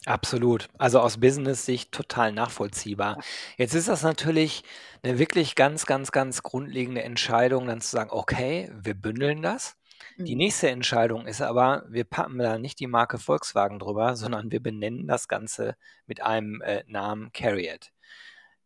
Absolut. 0.05 0.67
Also 0.77 1.01
aus 1.01 1.19
Business-Sicht 1.19 1.91
total 1.91 2.31
nachvollziehbar. 2.31 3.19
Jetzt 3.57 3.73
ist 3.73 3.89
das 3.89 4.01
natürlich 4.01 4.63
eine 5.03 5.19
wirklich 5.19 5.55
ganz, 5.55 5.85
ganz, 5.85 6.11
ganz 6.11 6.41
grundlegende 6.41 7.03
Entscheidung, 7.03 7.67
dann 7.67 7.81
zu 7.81 7.89
sagen, 7.89 8.09
okay, 8.11 8.71
wir 8.73 8.93
bündeln 8.93 9.41
das. 9.41 9.75
Die 10.17 10.35
mhm. 10.35 10.39
nächste 10.39 10.69
Entscheidung 10.69 11.25
ist 11.27 11.41
aber, 11.41 11.83
wir 11.89 12.05
packen 12.05 12.37
da 12.37 12.57
nicht 12.57 12.79
die 12.79 12.87
Marke 12.87 13.17
Volkswagen 13.17 13.79
drüber, 13.79 14.15
sondern 14.15 14.51
wir 14.51 14.61
benennen 14.61 15.07
das 15.07 15.27
Ganze 15.27 15.75
mit 16.07 16.21
einem 16.21 16.61
äh, 16.61 16.83
Namen 16.87 17.31
Carriot. 17.33 17.91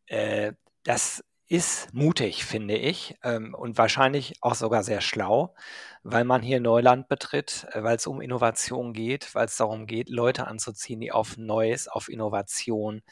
Äh, 0.08 0.54
das 0.84 1.24
ist 1.54 1.94
mutig, 1.94 2.46
finde 2.46 2.76
ich, 2.76 3.16
ähm, 3.22 3.54
und 3.54 3.78
wahrscheinlich 3.78 4.34
auch 4.42 4.56
sogar 4.56 4.82
sehr 4.82 5.02
schlau, 5.02 5.54
weil 6.02 6.24
man 6.24 6.42
hier 6.42 6.60
Neuland 6.60 7.08
betritt, 7.08 7.68
äh, 7.74 7.84
weil 7.84 7.98
es 7.98 8.08
um 8.08 8.22
Innovation 8.22 8.92
geht, 8.92 9.36
weil 9.36 9.46
es 9.46 9.58
darum 9.58 9.86
geht, 9.86 10.10
Leute 10.10 10.48
anzuziehen, 10.48 11.00
die 11.00 11.12
auf 11.12 11.38
Neues, 11.38 11.88
auf 11.88 12.10
Innovation 12.10 13.04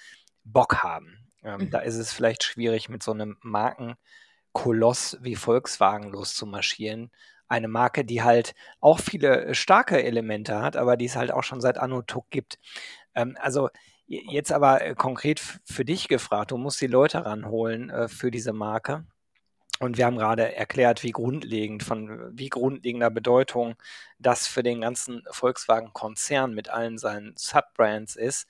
Bock 0.43 0.81
haben. 0.81 1.29
Ähm, 1.43 1.65
mhm. 1.65 1.69
Da 1.69 1.81
ist 1.81 1.97
es 1.97 2.13
vielleicht 2.13 2.43
schwierig, 2.43 2.89
mit 2.89 3.03
so 3.03 3.11
einem 3.11 3.37
Markenkoloss 3.43 5.19
wie 5.21 5.35
Volkswagen 5.35 6.09
loszumarschieren. 6.09 7.11
Eine 7.47 7.67
Marke, 7.67 8.03
die 8.03 8.23
halt 8.23 8.55
auch 8.79 8.99
viele 8.99 9.53
starke 9.53 10.03
Elemente 10.03 10.59
hat, 10.63 10.77
aber 10.77 10.97
die 10.97 11.05
es 11.05 11.15
halt 11.15 11.31
auch 11.31 11.43
schon 11.43 11.61
seit 11.61 11.77
Anno 11.77 12.01
Tuck 12.01 12.25
gibt. 12.31 12.57
Ähm, 13.13 13.37
also 13.39 13.69
Jetzt 14.11 14.51
aber 14.51 14.81
äh, 14.81 14.93
konkret 14.93 15.39
für 15.39 15.85
dich 15.85 16.09
gefragt, 16.09 16.51
du 16.51 16.57
musst 16.57 16.81
die 16.81 16.87
Leute 16.87 17.25
ranholen 17.25 17.89
äh, 17.89 18.09
für 18.09 18.29
diese 18.29 18.51
Marke. 18.51 19.05
Und 19.79 19.97
wir 19.97 20.05
haben 20.05 20.17
gerade 20.17 20.53
erklärt, 20.53 21.01
wie 21.03 21.11
grundlegend, 21.11 21.81
von 21.81 22.37
wie 22.37 22.49
grundlegender 22.49 23.09
Bedeutung 23.09 23.75
das 24.19 24.47
für 24.47 24.63
den 24.63 24.81
ganzen 24.81 25.23
Volkswagen-Konzern 25.31 26.53
mit 26.53 26.67
allen 26.67 26.97
seinen 26.97 27.35
Subbrands 27.37 28.17
ist. 28.17 28.47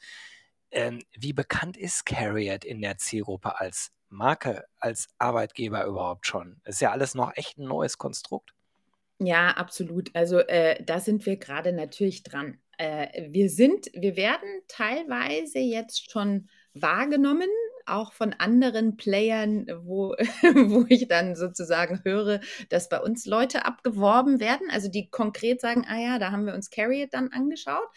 Ähm, 0.72 1.03
wie 1.15 1.32
bekannt 1.32 1.77
ist 1.77 2.08
Carriot 2.08 2.65
in 2.65 2.82
der 2.82 2.98
Zielgruppe 2.98 3.60
als 3.60 3.91
Marke, 4.10 4.65
als 4.80 5.10
Arbeitgeber 5.20 5.86
überhaupt 5.86 6.25
schon? 6.25 6.60
Ist 6.65 6.82
ja 6.82 6.91
alles 6.91 7.13
noch 7.13 7.38
echt 7.38 7.60
ein 7.60 7.68
neues 7.68 8.00
Konstrukt. 8.00 8.56
Ja, 9.20 9.51
absolut. 9.51 10.10
Also 10.15 10.39
äh, 10.39 10.84
da 10.84 11.00
sind 11.00 11.27
wir 11.27 11.38
gerade 11.38 11.72
natürlich 11.72 12.24
dran. 12.24 12.58
Äh, 12.82 13.28
wir 13.30 13.48
sind, 13.52 13.92
wir 13.94 14.16
werden 14.16 14.50
teilweise 14.68 15.60
jetzt 15.60 16.12
schon 16.12 16.50
wahrgenommen 16.74 17.50
auch 17.88 18.14
von 18.14 18.34
anderen 18.34 18.98
Playern, 18.98 19.68
wo, 19.84 20.10
wo 20.44 20.86
ich 20.90 21.08
dann 21.08 21.36
sozusagen 21.36 22.02
höre, 22.04 22.40
dass 22.70 22.90
bei 22.90 23.00
uns 23.00 23.26
Leute 23.26 23.66
abgeworben 23.66 24.40
werden, 24.40 24.68
also 24.72 24.90
die 24.90 25.10
konkret 25.10 25.62
sagen, 25.62 25.86
ah 25.88 26.00
ja, 26.00 26.20
da 26.20 26.32
haben 26.32 26.46
wir 26.46 26.54
uns 26.54 26.70
Carriot 26.70 27.14
dann 27.14 27.30
angeschaut. 27.32 27.88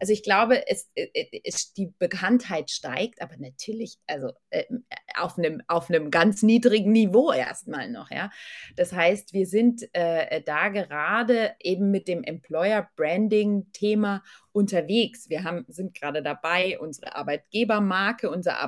Also 0.00 0.12
ich 0.12 0.22
glaube, 0.22 0.68
es, 0.68 0.90
äh, 0.94 1.08
äh, 1.14 1.40
es, 1.44 1.72
die 1.74 1.92
Bekanntheit 1.98 2.70
steigt, 2.70 3.22
aber 3.22 3.36
natürlich, 3.38 3.98
also 4.06 4.32
äh, 4.50 4.64
auf 5.16 5.38
einem, 5.38 5.62
auf 5.68 5.88
einem 5.88 6.10
ganz 6.10 6.42
niedrigen 6.42 6.92
Niveau 6.92 7.32
erstmal 7.32 7.90
noch, 7.90 8.10
ja. 8.10 8.30
Das 8.76 8.92
heißt, 8.92 9.32
wir 9.32 9.46
sind 9.46 9.88
äh, 9.92 10.42
da 10.42 10.68
gerade 10.68 11.54
eben 11.60 11.90
mit 11.90 12.08
dem 12.08 12.22
Employer 12.22 12.88
Branding 12.96 13.72
Thema 13.72 14.22
unterwegs. 14.52 15.28
Wir 15.28 15.44
haben, 15.44 15.64
sind 15.68 15.94
gerade 15.94 16.22
dabei, 16.22 16.78
unsere 16.78 17.16
Arbeitgebermarke, 17.16 18.30
unser 18.30 18.60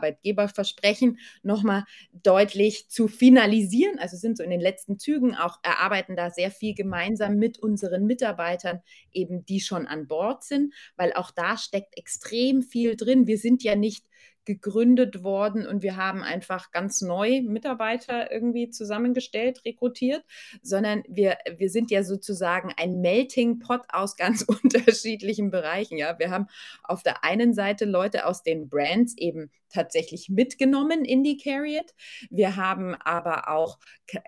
Arbeitgeberversprechen 0.65 1.19
nochmal 1.43 1.85
deutlich 2.13 2.89
zu 2.89 3.09
finalisieren. 3.09 3.99
Also 3.99 4.17
sind 4.17 4.37
so 4.37 4.43
in 4.43 4.51
den 4.51 4.61
letzten 4.61 4.99
Zügen 4.99 5.35
auch, 5.35 5.59
erarbeiten 5.63 6.17
da 6.17 6.31
sehr 6.31 6.51
viel 6.51 6.75
gemeinsam 6.75 7.37
mit 7.37 7.59
unseren 7.59 8.07
Mitarbeitern, 8.07 8.81
eben 9.13 9.45
die 9.45 9.61
schon 9.61 9.87
an 9.87 10.07
Bord 10.07 10.45
sind, 10.45 10.75
weil 10.97 11.13
auch 11.13 11.31
da 11.31 11.57
steckt 11.57 11.97
extrem 11.97 12.63
viel 12.63 12.97
drin. 12.97 13.27
Wir 13.27 13.39
sind 13.39 13.63
ja 13.63 13.77
nicht 13.77 14.05
gegründet 14.45 15.23
worden 15.23 15.67
und 15.67 15.83
wir 15.83 15.97
haben 15.97 16.23
einfach 16.23 16.71
ganz 16.71 17.01
neu 17.01 17.43
Mitarbeiter 17.43 18.31
irgendwie 18.31 18.71
zusammengestellt, 18.71 19.65
rekrutiert, 19.65 20.25
sondern 20.63 21.03
wir, 21.09 21.39
wir 21.57 21.71
sind 21.71 21.91
ja 21.91 22.03
sozusagen 22.03 22.73
ein 22.77 23.01
Melting 23.01 23.59
Pot 23.59 23.83
aus 23.89 24.17
ganz 24.17 24.43
unterschiedlichen 24.63 25.51
Bereichen. 25.51 25.97
Ja, 25.97 26.19
wir 26.19 26.31
haben 26.31 26.47
auf 26.83 27.03
der 27.03 27.25
einen 27.25 27.55
Seite 27.55 27.85
Leute 27.85 28.27
aus 28.27 28.43
den 28.43 28.69
Brands 28.69 29.15
eben 29.17 29.51
tatsächlich 29.75 30.29
mitgenommen 30.29 31.05
in 31.05 31.25
die 31.25 31.37
Carriot. 31.37 31.95
Wir 32.31 32.57
haben 32.57 32.95
aber 32.95 33.49
auch 33.49 33.79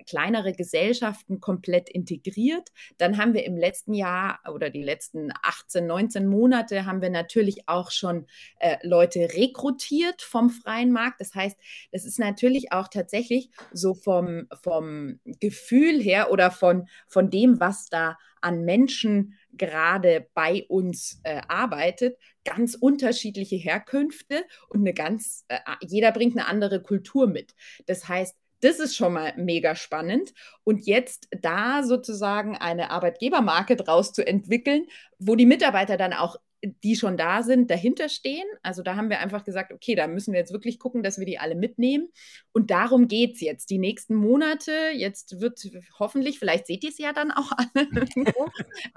kleinere 0.07 0.53
Gesellschaften 0.53 1.41
komplett 1.41 1.89
integriert. 1.89 2.71
Dann 2.99 3.17
haben 3.17 3.33
wir 3.33 3.45
im 3.45 3.57
letzten 3.57 3.95
Jahr 3.95 4.41
oder 4.53 4.71
die 4.71 4.83
letzten 4.83 5.31
18, 5.43 5.87
19 5.87 6.27
Monate 6.27 6.85
haben 6.85 7.01
wir 7.01 7.11
natürlich 7.11 7.69
auch 7.69 7.91
schon 7.91 8.27
äh, 8.59 8.77
Leute 8.83 9.21
rekrutiert 9.35 10.06
vom 10.21 10.51
freien 10.51 10.93
Markt. 10.93 11.21
Das 11.21 11.35
heißt, 11.35 11.57
das 11.93 12.05
ist 12.05 12.19
natürlich 12.19 12.73
auch 12.73 12.89
tatsächlich 12.89 13.51
so 13.73 13.95
vom, 13.95 14.47
vom 14.63 15.21
Gefühl 15.41 16.01
her 16.01 16.31
oder 16.31 16.51
von, 16.51 16.89
von 17.07 17.31
dem, 17.31 17.61
was 17.61 17.89
da 17.89 18.17
an 18.41 18.65
Menschen 18.65 19.35
gerade 19.53 20.29
bei 20.35 20.65
uns 20.69 21.21
äh, 21.25 21.41
arbeitet, 21.49 22.17
ganz 22.45 22.75
unterschiedliche 22.75 23.57
Herkünfte 23.57 24.45
und 24.69 24.81
eine 24.81 24.95
ganz, 24.95 25.45
äh, 25.49 25.59
jeder 25.81 26.13
bringt 26.13 26.37
eine 26.37 26.47
andere 26.47 26.83
Kultur 26.83 27.27
mit. 27.27 27.55
Das 27.87 28.09
heißt, 28.09 28.37
das 28.61 28.79
ist 28.79 28.97
schon 28.97 29.13
mal 29.13 29.35
mega 29.37 29.75
spannend. 29.75 30.33
Und 30.65 30.87
jetzt 30.87 31.29
da 31.31 31.83
sozusagen 31.83 32.57
eine 32.57 32.91
Arbeitgebermarke 32.91 33.77
draus 33.77 34.13
zu 34.13 34.27
entwickeln, 34.27 34.87
wo 35.19 35.37
die 35.37 35.47
Mitarbeiter 35.47 35.97
dann 35.97 36.13
auch 36.13 36.37
die 36.63 36.97
schon 36.97 37.17
da 37.17 37.43
sind, 37.43 37.71
dahinter 37.71 38.09
stehen. 38.09 38.47
Also 38.63 38.83
da 38.83 38.97
haben 38.97 39.11
wir 39.11 39.21
einfach 39.21 39.45
gesagt, 39.45 39.73
okay, 39.73 39.95
da 39.95 40.07
müssen 40.07 40.33
wir 40.33 40.41
jetzt 40.41 40.53
wirklich 40.53 40.79
gucken, 40.79 41.03
dass 41.03 41.19
wir 41.19 41.27
die 41.27 41.39
alle 41.39 41.55
mitnehmen. 41.55 42.09
Und 42.53 42.71
darum 42.71 43.09
geht 43.09 43.35
es 43.35 43.41
jetzt. 43.41 43.71
Die 43.71 43.79
nächsten 43.79 44.15
Monate, 44.15 44.73
jetzt 44.95 45.41
wird 45.41 45.61
hoffentlich, 45.99 46.39
vielleicht 46.39 46.67
seht 46.67 46.83
ihr 46.83 46.91
es 46.91 46.99
ja 46.99 47.13
dann 47.13 47.31
auch 47.31 47.53
alle, 47.53 47.87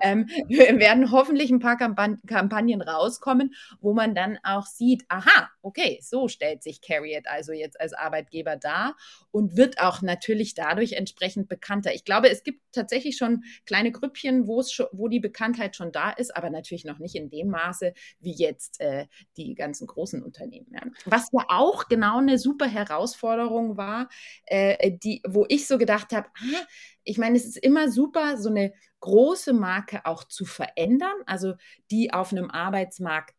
ähm, 0.02 0.28
werden 0.48 1.12
hoffentlich 1.12 1.52
ein 1.52 1.60
paar 1.60 1.78
Kampan 1.78 2.20
Kampagnen 2.26 2.82
rauskommen, 2.82 3.54
wo 3.82 3.94
man 3.94 4.16
dann 4.16 4.40
auch 4.44 4.66
sieht, 4.66 5.04
aha, 5.10 5.50
okay, 5.62 6.00
so 6.02 6.28
stellt 6.28 6.64
sich 6.64 6.82
Carriot 6.82 7.28
also 7.28 7.52
jetzt 7.52 7.80
als 7.80 7.94
Arbeitgeber 7.94 8.56
dar 8.56 8.96
und 9.32 9.58
wird 9.58 9.80
auch 9.80 10.02
natürlich 10.02 10.54
dadurch 10.54 10.94
entsprechend 10.94 11.50
bekannter. 11.50 11.94
Ich 11.94 12.06
glaube, 12.06 12.30
es 12.30 12.44
gibt 12.44 12.62
tatsächlich 12.72 13.18
schon 13.18 13.44
kleine 13.66 13.92
Grüppchen, 13.92 14.48
wo 14.48 15.08
die 15.08 15.20
Bekanntheit 15.20 15.76
schon 15.76 15.92
da 15.92 16.12
ist, 16.12 16.36
aber 16.36 16.50
natürlich 16.50 16.86
noch 16.86 17.00
nicht 17.00 17.16
in 17.16 17.30
dem 17.30 17.49
Maße 17.50 17.94
wie 18.20 18.34
jetzt 18.34 18.80
äh, 18.80 19.08
die 19.38 19.56
ganzen 19.56 19.88
großen 19.88 20.24
Unternehmen. 20.24 20.68
Ja. 20.72 20.82
Was 21.06 21.30
ja 21.32 21.46
auch 21.50 21.88
genau 21.88 22.18
eine 22.20 22.38
super 22.38 22.68
Herausforderung 22.68 23.78
war, 23.78 24.10
äh, 24.46 24.92
die, 24.92 25.22
wo 25.28 25.46
ich 25.50 25.68
so 25.68 25.78
gedacht 25.78 26.12
habe, 26.14 26.28
ah, 26.38 26.66
ich 27.04 27.18
meine, 27.18 27.38
es 27.38 27.46
ist 27.46 27.58
immer 27.58 27.90
super, 27.90 28.38
so 28.38 28.50
eine 28.50 28.74
große 29.00 29.54
Marke 29.54 30.06
auch 30.06 30.24
zu 30.24 30.46
verändern, 30.46 31.16
also 31.26 31.54
die 31.90 32.14
auf 32.14 32.32
einem 32.32 32.52
Arbeitsmarkt 32.52 33.36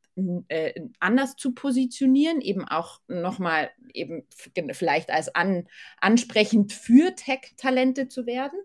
äh, 0.48 0.88
anders 0.98 1.36
zu 1.36 1.52
positionieren, 1.52 2.40
eben 2.40 2.66
auch 2.66 3.00
nochmal 3.08 3.70
eben 3.94 4.26
vielleicht 4.72 5.10
als 5.10 5.34
an, 5.34 5.68
ansprechend 6.00 6.72
für 6.72 7.14
Tech-Talente 7.14 8.08
zu 8.08 8.26
werden. 8.26 8.58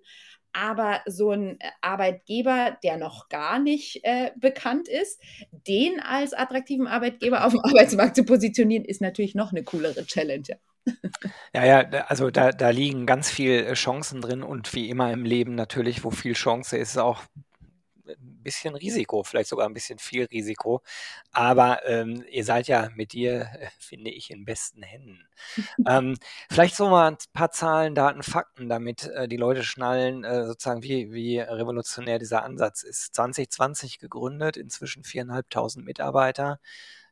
Aber 0.58 1.02
so 1.06 1.32
ein 1.32 1.60
äh, 1.60 1.70
Arbeitgeber, 1.82 2.78
der 2.82 2.98
noch 2.98 3.28
gar 3.28 3.60
nicht 3.60 4.00
äh, 4.04 4.32
bekannt 4.38 4.88
ist, 4.88 5.22
den 5.52 6.00
als 6.00 6.34
attraktiven 6.34 6.88
Arbeitgeber 6.88 7.46
auf 7.46 7.52
dem 7.52 7.60
Arbeitsmarkt 7.64 8.16
zu 8.16 8.24
positionieren, 8.24 8.86
ist 8.86 9.02
natürlich 9.02 9.36
noch 9.36 9.52
eine 9.52 9.64
coolere 9.64 10.06
Challenge. 10.06 10.58
Ja, 11.54 11.66
ja, 11.66 11.80
also 12.08 12.30
da, 12.30 12.52
da 12.52 12.70
liegen 12.70 13.06
ganz 13.06 13.30
viele 13.30 13.74
Chancen 13.74 14.22
drin 14.22 14.44
und 14.44 14.74
wie 14.74 14.90
immer 14.90 15.12
im 15.12 15.26
Leben 15.26 15.56
natürlich, 15.56 16.04
wo 16.04 16.12
viel 16.12 16.34
Chance 16.34 16.78
ist, 16.78 16.98
auch 16.98 17.24
ein 18.08 18.44
bisschen 18.44 18.76
Risiko, 18.76 19.24
vielleicht 19.24 19.50
sogar 19.50 19.68
ein 19.68 19.74
bisschen 19.74 20.00
viel 20.00 20.26
Risiko. 20.26 20.82
Aber 21.32 21.86
ähm, 21.88 22.24
ihr 22.30 22.44
seid 22.44 22.68
ja 22.68 22.90
mit 22.96 23.14
dir, 23.14 23.42
äh, 23.60 23.68
finde 23.80 24.12
ich, 24.12 24.32
in 24.32 24.46
besten 24.46 24.84
Händen. 24.84 25.28
ähm, 25.88 26.18
vielleicht 26.50 26.76
so 26.76 26.90
mal 26.90 27.12
ein 27.12 27.18
paar 27.34 27.52
Zahlen, 27.52 27.96
Daten, 27.96 28.24
Fakten, 28.24 28.70
damit 28.70 29.06
äh, 29.08 29.28
die 29.28 29.38
Leute 29.38 29.64
schnallen, 29.64 30.24
äh, 30.24 30.46
sozusagen, 30.46 30.84
wie, 30.84 31.12
wie 31.12 31.40
revolutionär 31.40 32.20
dieser 32.20 32.44
Ansatz 32.44 32.84
ist. 32.84 33.16
2020 33.16 34.00
gegründet, 34.00 34.58
inzwischen 34.58 35.04
4.500 35.04 35.82
Mitarbeiter. 35.82 36.60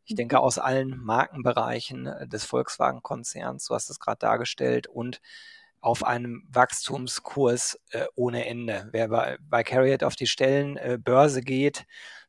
Ich 0.06 0.16
denke, 0.16 0.40
aus 0.40 0.60
allen 0.60 0.98
Markenbereichen 1.02 2.08
äh, 2.08 2.28
des 2.28 2.46
Volkswagen-Konzerns, 2.46 3.66
du 3.66 3.76
hast 3.76 3.90
es 3.90 4.00
gerade 4.00 4.20
dargestellt, 4.20 4.88
und 4.88 5.22
auf 5.84 6.06
einem 6.06 6.44
Wachstumskurs 6.50 7.78
äh, 7.92 8.06
ohne 8.16 8.46
Ende. 8.46 8.88
Wer 8.92 9.10
bei, 9.10 9.38
bei 9.42 9.64
Carriot 9.64 10.04
auf 10.04 10.16
die 10.16 10.28
Stellenbörse 10.28 11.40
äh, 11.42 11.44
geht, 11.44 11.86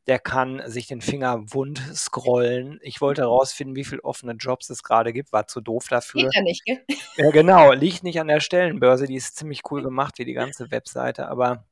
der 0.08 0.18
kann 0.18 0.60
sich 0.66 0.88
den 0.88 1.00
Finger 1.00 1.40
wund 1.52 1.80
scrollen. 1.94 2.80
Ich 2.82 3.00
wollte 3.00 3.22
herausfinden, 3.22 3.76
wie 3.76 3.84
viele 3.84 4.02
offene 4.02 4.32
Jobs 4.32 4.70
es 4.70 4.82
gerade 4.82 5.12
gibt, 5.12 5.32
war 5.32 5.46
zu 5.46 5.60
doof 5.60 5.86
dafür. 5.88 6.22
Geht 6.22 6.34
ja 6.34 6.42
nicht, 6.42 6.64
gell? 6.64 6.84
Ja, 7.16 7.30
genau, 7.30 7.72
liegt 7.72 8.02
nicht 8.02 8.18
an 8.18 8.26
der 8.26 8.40
Stellenbörse, 8.40 9.06
die 9.06 9.14
ist 9.14 9.36
ziemlich 9.36 9.62
cool 9.70 9.82
gemacht, 9.82 10.18
wie 10.18 10.24
die 10.24 10.32
ganze 10.32 10.72
Webseite, 10.72 11.28
aber 11.28 11.64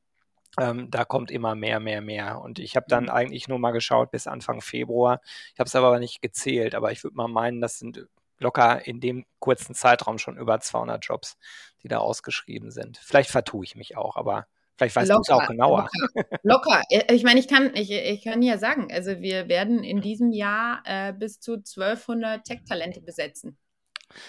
ähm, 0.57 0.89
da 0.89 1.03
kommt 1.03 1.31
immer 1.31 1.53
mehr, 1.53 1.81
mehr, 1.81 1.99
mehr. 1.99 2.39
Und 2.39 2.59
ich 2.59 2.77
habe 2.77 2.85
dann 2.87 3.05
mhm. 3.05 3.09
eigentlich 3.09 3.49
nur 3.49 3.59
mal 3.59 3.71
geschaut 3.71 4.09
bis 4.09 4.25
Anfang 4.25 4.61
Februar. 4.61 5.19
Ich 5.53 5.59
habe 5.59 5.67
es 5.67 5.75
aber 5.75 5.99
nicht 5.99 6.21
gezählt, 6.21 6.75
aber 6.75 6.93
ich 6.93 7.03
würde 7.03 7.17
mal 7.17 7.27
meinen, 7.27 7.59
das 7.59 7.77
sind 7.77 8.07
locker 8.39 8.85
in 8.85 8.99
dem 8.99 9.25
kurzen 9.39 9.75
Zeitraum 9.75 10.17
schon 10.17 10.37
über 10.37 10.59
200 10.59 11.03
Jobs, 11.05 11.37
die 11.81 11.87
da 11.87 11.99
ausgeschrieben 11.99 12.71
sind. 12.71 12.97
Vielleicht 12.97 13.29
vertue 13.29 13.63
ich 13.63 13.75
mich 13.75 13.97
auch, 13.97 14.15
aber 14.15 14.47
vielleicht 14.77 14.95
weißt 14.95 15.11
du 15.11 15.19
es 15.19 15.29
auch 15.29 15.47
genauer. 15.47 15.89
Locker. 16.43 16.81
locker. 16.89 17.11
Ich 17.11 17.23
meine, 17.23 17.39
ich 17.39 17.47
kann, 17.47 17.75
ich, 17.75 17.91
ich 17.91 18.23
kann 18.23 18.41
ja 18.41 18.57
sagen, 18.57 18.87
also 18.91 19.21
wir 19.21 19.47
werden 19.47 19.83
in 19.83 20.01
diesem 20.01 20.31
Jahr 20.31 20.81
äh, 20.85 21.13
bis 21.13 21.39
zu 21.39 21.53
1200 21.53 22.43
Tech-Talente 22.43 23.01
besetzen. 23.01 23.57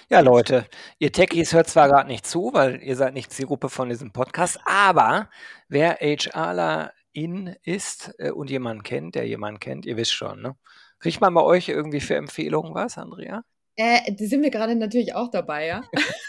Ja, 0.09 0.21
Leute, 0.21 0.67
ihr 0.99 1.13
Techies 1.13 1.53
hört 1.53 1.69
zwar 1.69 1.89
gerade 1.89 2.09
nicht 2.09 2.27
zu, 2.27 2.51
weil 2.53 2.83
ihr 2.83 2.97
seid 2.97 3.15
nicht 3.15 3.33
Zielgruppe 3.33 3.69
von 3.69 3.89
diesem 3.89 4.13
Podcast, 4.13 4.59
aber 4.65 5.29
wer 5.69 5.99
HRler 6.01 6.93
in 7.13 7.55
ist 7.63 8.15
äh, 8.19 8.31
und 8.31 8.51
jemanden 8.51 8.83
kennt, 8.83 9.15
der 9.15 9.27
jemanden 9.27 9.61
kennt, 9.61 9.87
ihr 9.87 9.97
wisst 9.97 10.13
schon, 10.13 10.43
ne? 10.43 10.57
Kriegt 10.99 11.21
man 11.21 11.35
bei 11.35 11.43
euch 11.43 11.69
irgendwie 11.69 12.01
für 12.01 12.17
Empfehlungen 12.17 12.75
was, 12.75 12.97
Andrea? 12.99 13.45
Äh, 13.77 14.13
da 14.13 14.25
sind 14.25 14.43
wir 14.43 14.51
gerade 14.51 14.77
natürlich 14.77 15.15
auch 15.15 15.31
dabei, 15.31 15.67
ja. 15.67 15.83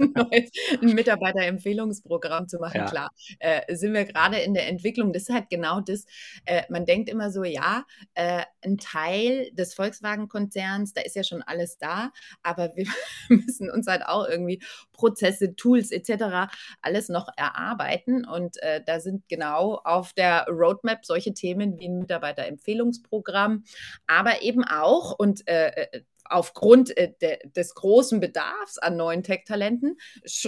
ein 0.82 0.94
Mitarbeiterempfehlungsprogramm 0.94 2.48
zu 2.48 2.58
machen, 2.58 2.78
ja. 2.78 2.86
klar. 2.86 3.10
Äh, 3.38 3.74
sind 3.74 3.92
wir 3.94 4.04
gerade 4.04 4.38
in 4.38 4.54
der 4.54 4.68
Entwicklung. 4.68 5.12
Das 5.12 5.24
ist 5.24 5.34
halt 5.34 5.50
genau 5.50 5.80
das. 5.80 6.04
Äh, 6.44 6.62
man 6.68 6.86
denkt 6.86 7.08
immer 7.08 7.30
so, 7.30 7.44
ja, 7.44 7.84
äh, 8.14 8.42
ein 8.64 8.78
Teil 8.78 9.50
des 9.52 9.74
Volkswagen-Konzerns, 9.74 10.92
da 10.92 11.02
ist 11.02 11.16
ja 11.16 11.24
schon 11.24 11.42
alles 11.42 11.78
da, 11.78 12.10
aber 12.42 12.74
wir 12.76 12.86
müssen 13.28 13.70
uns 13.70 13.86
halt 13.86 14.04
auch 14.06 14.28
irgendwie 14.28 14.62
Prozesse, 14.92 15.54
Tools 15.54 15.90
etc. 15.90 16.52
alles 16.82 17.08
noch 17.08 17.28
erarbeiten. 17.36 18.26
Und 18.26 18.62
äh, 18.62 18.82
da 18.84 19.00
sind 19.00 19.28
genau 19.28 19.80
auf 19.84 20.12
der 20.12 20.46
Roadmap 20.48 21.04
solche 21.04 21.34
Themen 21.34 21.78
wie 21.78 21.88
ein 21.88 21.98
Mitarbeiterempfehlungsprogramm, 21.98 23.64
aber 24.06 24.42
eben 24.42 24.64
auch, 24.64 25.18
und 25.18 25.46
äh, 25.46 26.02
aufgrund 26.30 26.96
äh, 26.96 27.12
de, 27.20 27.38
des 27.50 27.74
großen 27.74 28.20
Bedarfs 28.20 28.78
an 28.78 28.96
neuen 28.96 29.22
Tech-Talenten 29.22 29.98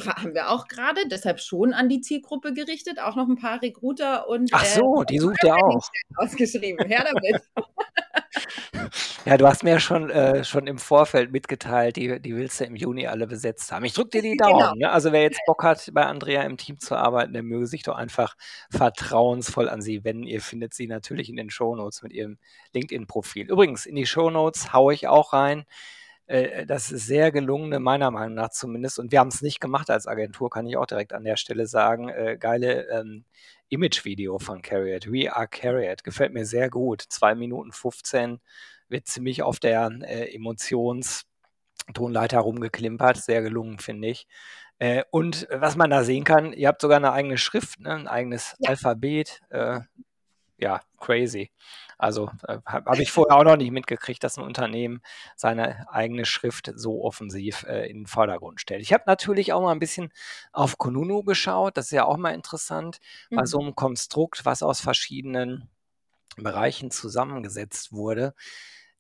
haben 0.07 0.35
wir 0.35 0.51
auch 0.51 0.69
gerade 0.69 1.09
deshalb 1.09 1.41
schon 1.41 1.73
an 1.73 1.89
die 1.89 2.01
Zielgruppe 2.01 2.55
gerichtet, 2.55 3.01
auch 3.01 3.17
noch 3.17 3.29
ein 3.29 3.37
paar 3.37 3.61
Recruiter 3.61 4.29
und 4.29 4.51
Ach 4.53 4.65
so, 4.65 5.03
äh, 5.03 5.07
die 5.07 5.19
sucht 5.19 5.43
ihr 5.45 5.55
auch 5.55 5.89
ausgeschrieben. 6.17 6.87
Her 6.87 7.07
damit. 7.12 7.43
Ja, 9.25 9.37
du 9.37 9.47
hast 9.47 9.62
mir 9.62 9.79
schon, 9.79 10.11
äh, 10.11 10.45
schon 10.45 10.67
im 10.67 10.79
Vorfeld 10.79 11.33
mitgeteilt, 11.33 11.97
die, 11.97 12.21
die 12.21 12.37
willst 12.37 12.61
du 12.61 12.65
im 12.65 12.77
Juni 12.77 13.07
alle 13.07 13.27
besetzt 13.27 13.71
haben. 13.71 13.85
Ich 13.85 13.93
drücke 13.93 14.11
dir 14.11 14.23
die 14.23 14.37
Daumen. 14.37 14.59
Genau. 14.59 14.75
Ne? 14.75 14.91
Also 14.91 15.12
wer 15.12 15.23
jetzt 15.23 15.41
Bock 15.47 15.62
hat, 15.62 15.91
bei 15.93 16.05
Andrea 16.05 16.43
im 16.43 16.57
Team 16.57 16.81
zu 16.81 16.97
arbeiten, 16.97 17.33
der 17.33 17.43
möge 17.43 17.67
sich 17.67 17.83
doch 17.83 17.97
einfach 17.97 18.35
vertrauensvoll 18.71 19.69
an 19.69 19.83
sie 19.83 20.05
wenden. 20.05 20.25
Ihr 20.25 20.41
findet 20.41 20.75
sie 20.75 20.87
natürlich 20.87 21.29
in 21.29 21.37
den 21.37 21.51
Shownotes 21.51 22.03
mit 22.03 22.12
ihrem 22.12 22.39
LinkedIn-Profil. 22.73 23.51
Übrigens, 23.51 23.87
in 23.87 23.95
die 23.95 24.07
Shownotes 24.07 24.73
haue 24.73 24.95
ich 24.95 25.07
auch 25.09 25.33
rein. 25.33 25.65
Äh, 26.27 26.66
das 26.66 26.90
ist 26.90 27.07
sehr 27.07 27.31
gelungene, 27.31 27.79
meiner 27.79 28.11
Meinung 28.11 28.35
nach 28.35 28.51
zumindest. 28.51 28.99
Und 28.99 29.12
wir 29.12 29.21
haben 29.21 29.29
es 29.29 29.42
nicht 29.42 29.61
gemacht 29.61 29.90
als 29.90 30.07
Agentur, 30.07 30.51
kann 30.51 30.66
ich 30.66 30.77
auch 30.77 30.87
direkt 30.87 31.12
an 31.12 31.25
der 31.25 31.37
Stelle 31.37 31.66
sagen. 31.66 32.09
Äh, 32.09 32.38
geile 32.38 32.88
ähm, 32.88 33.25
Image-Video 33.72 34.38
von 34.38 34.61
Carriot. 34.61 35.11
We 35.11 35.35
are 35.35 35.48
Carriot. 35.48 36.04
Gefällt 36.04 36.35
mir 36.35 36.44
sehr 36.44 36.68
gut. 36.68 37.02
Zwei 37.08 37.35
Minuten 37.35 37.72
15 37.72 38.40
wird 38.88 39.06
ziemlich 39.06 39.42
auf 39.42 39.58
der 39.58 39.90
äh, 40.02 40.35
Emotionstonleiter 40.35 42.40
rumgeklimpert. 42.40 43.16
Sehr 43.16 43.40
gelungen, 43.40 43.78
finde 43.78 44.08
ich. 44.08 44.26
Äh, 44.78 45.04
und 45.11 45.48
was 45.50 45.76
man 45.76 45.90
da 45.90 46.04
sehen 46.04 46.24
kann, 46.24 46.52
ihr 46.52 46.68
habt 46.68 46.82
sogar 46.82 46.98
eine 46.98 47.12
eigene 47.12 47.38
Schrift, 47.38 47.80
ne? 47.80 47.94
ein 47.94 48.08
eigenes 48.08 48.54
ja. 48.58 48.68
Alphabet. 48.70 49.40
Äh, 49.48 49.80
ja, 50.62 50.81
crazy. 51.01 51.51
Also 51.98 52.31
äh, 52.46 52.59
habe 52.64 53.03
ich 53.03 53.11
vorher 53.11 53.37
auch 53.37 53.44
noch 53.44 53.57
nicht 53.57 53.72
mitgekriegt, 53.72 54.22
dass 54.22 54.38
ein 54.38 54.44
Unternehmen 54.44 55.03
seine 55.35 55.92
eigene 55.92 56.25
Schrift 56.25 56.70
so 56.77 57.03
offensiv 57.03 57.64
äh, 57.64 57.90
in 57.90 57.98
den 57.98 58.07
Vordergrund 58.07 58.61
stellt. 58.61 58.81
Ich 58.81 58.92
habe 58.92 59.03
natürlich 59.07 59.53
auch 59.53 59.61
mal 59.61 59.72
ein 59.72 59.81
bisschen 59.81 60.12
auf 60.53 60.79
Konunu 60.79 61.25
geschaut. 61.25 61.77
Das 61.77 61.87
ist 61.87 61.90
ja 61.90 62.05
auch 62.05 62.16
mal 62.16 62.31
interessant, 62.31 63.01
mhm. 63.29 63.37
bei 63.37 63.44
so 63.44 63.61
einem 63.61 63.75
Konstrukt, 63.75 64.44
was 64.44 64.62
aus 64.62 64.81
verschiedenen 64.81 65.68
Bereichen 66.37 66.92
zusammengesetzt 66.92 67.92
wurde 67.92 68.35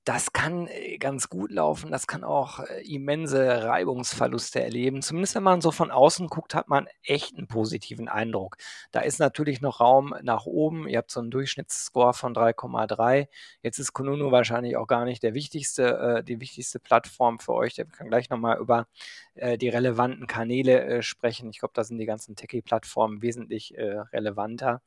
das 0.04 0.32
kann 0.32 0.66
äh, 0.66 0.98
ganz 0.98 1.28
gut 1.28 1.52
laufen, 1.52 1.92
das 1.92 2.06
kann 2.06 2.24
auch 2.24 2.60
äh, 2.60 2.82
immense 2.82 3.64
Reibungsverluste 3.64 4.60
erleben. 4.60 5.00
Zumindest 5.00 5.36
wenn 5.36 5.44
man 5.44 5.60
so 5.60 5.70
von 5.70 5.90
außen 5.90 6.26
guckt, 6.28 6.54
hat 6.54 6.68
man 6.68 6.88
echt 7.04 7.36
einen 7.36 7.46
positiven 7.46 8.08
Eindruck. 8.08 8.56
Da 8.90 9.00
ist 9.00 9.20
natürlich 9.20 9.60
noch 9.60 9.80
Raum 9.80 10.14
nach 10.22 10.46
oben. 10.46 10.88
Ihr 10.88 10.98
habt 10.98 11.10
so 11.10 11.20
einen 11.20 11.30
Durchschnittsscore 11.30 12.14
von 12.14 12.34
3,3. 12.34 13.28
Jetzt 13.62 13.78
ist 13.78 13.92
Konunu 13.92 14.32
wahrscheinlich 14.32 14.76
auch 14.76 14.88
gar 14.88 15.04
nicht 15.04 15.22
der 15.22 15.34
wichtigste, 15.34 16.18
äh, 16.18 16.24
die 16.24 16.40
wichtigste 16.40 16.80
Plattform 16.80 17.38
für 17.38 17.54
euch. 17.54 17.74
Der 17.74 17.84
kann 17.84 18.08
gleich 18.08 18.30
nochmal 18.30 18.58
über 18.58 18.86
die 19.34 19.70
relevanten 19.70 20.26
Kanäle 20.26 21.02
sprechen. 21.02 21.48
Ich 21.48 21.60
glaube, 21.60 21.72
da 21.74 21.84
sind 21.84 21.96
die 21.96 22.04
ganzen 22.04 22.36
Techie-Plattformen 22.36 23.22
wesentlich 23.22 23.74
relevanter. 23.78 24.82